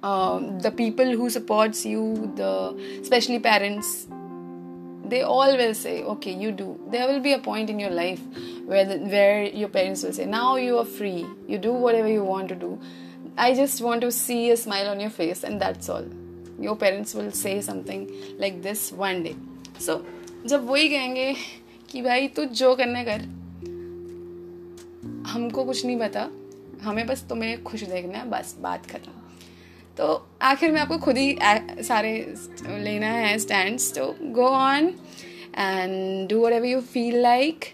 um, 0.03 0.59
the 0.59 0.71
people 0.71 1.05
who 1.05 1.29
supports 1.29 1.85
you 1.85 2.31
the 2.35 2.99
especially 3.01 3.39
parents. 3.39 4.07
They 5.05 5.21
all 5.21 5.55
will 5.55 5.73
say 5.73 6.03
okay 6.03 6.33
you 6.33 6.51
do. 6.51 6.79
There 6.89 7.07
will 7.07 7.19
be 7.19 7.33
a 7.33 7.39
point 7.39 7.69
in 7.69 7.79
your 7.79 7.91
life 7.91 8.21
where 8.65 8.85
the, 8.85 8.97
where 8.97 9.43
your 9.43 9.69
parents 9.69 10.03
will 10.03 10.13
say 10.13 10.25
now 10.25 10.55
you 10.55 10.77
are 10.79 10.85
free. 10.85 11.25
You 11.47 11.57
do 11.57 11.73
whatever 11.73 12.07
you 12.07 12.23
want 12.23 12.49
to 12.49 12.55
do. 12.55 12.79
I 13.38 13.53
just 13.53 13.81
want 13.81 14.01
to 14.01 14.11
see 14.11 14.51
a 14.51 14.57
smile 14.57 14.88
on 14.88 14.99
your 14.99 15.09
face 15.09 15.43
and 15.43 15.61
that's 15.61 15.89
all 15.89 16.05
your 16.61 16.75
parents 16.75 17.15
will 17.15 17.31
say 17.31 17.61
something 17.61 18.07
like 18.39 18.61
this 18.61 18.93
one 18.93 19.23
day 19.23 19.35
so 19.85 20.05
जब 20.45 20.67
वही 20.67 20.89
कहेंगे 20.89 21.35
कि 21.89 22.01
भाई 22.01 22.27
तू 22.27 22.45
जो 22.45 22.75
करने 22.75 23.03
कर, 23.03 23.21
हमको 25.27 25.63
कुछ 25.63 25.85
नहीं 25.85 25.99
पता, 25.99 26.21
हमें 26.83 27.07
बस 27.07 27.25
तुम्हें 27.29 27.63
खुश 27.63 27.83
देखना 27.83 28.17
है, 28.17 28.29
बस 28.29 28.55
बात 28.61 28.85
खत्म 28.85 29.11
तो 29.97 30.27
आखिर 30.41 30.71
में 30.71 30.81
आपको 30.81 30.97
खुद 30.97 31.17
ही 31.17 31.37
सारे 31.83 32.35
लेना 32.61 33.07
है 33.07 33.37
स्टैंड्स 33.39 33.93
तो 33.93 34.15
go 34.21 34.47
on 34.47 34.93
and 35.57 36.29
do 36.29 36.45
whatever 36.53 36.65
you 36.65 36.81
feel 36.81 37.17
like 37.17 37.65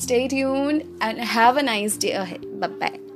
stay 0.00 0.26
tune 0.28 0.80
and 1.02 1.18
have 1.18 1.58
a 1.58 1.62
nice 1.62 2.00
day 2.00 2.10
ahead 2.10 2.44
bye 2.44 3.09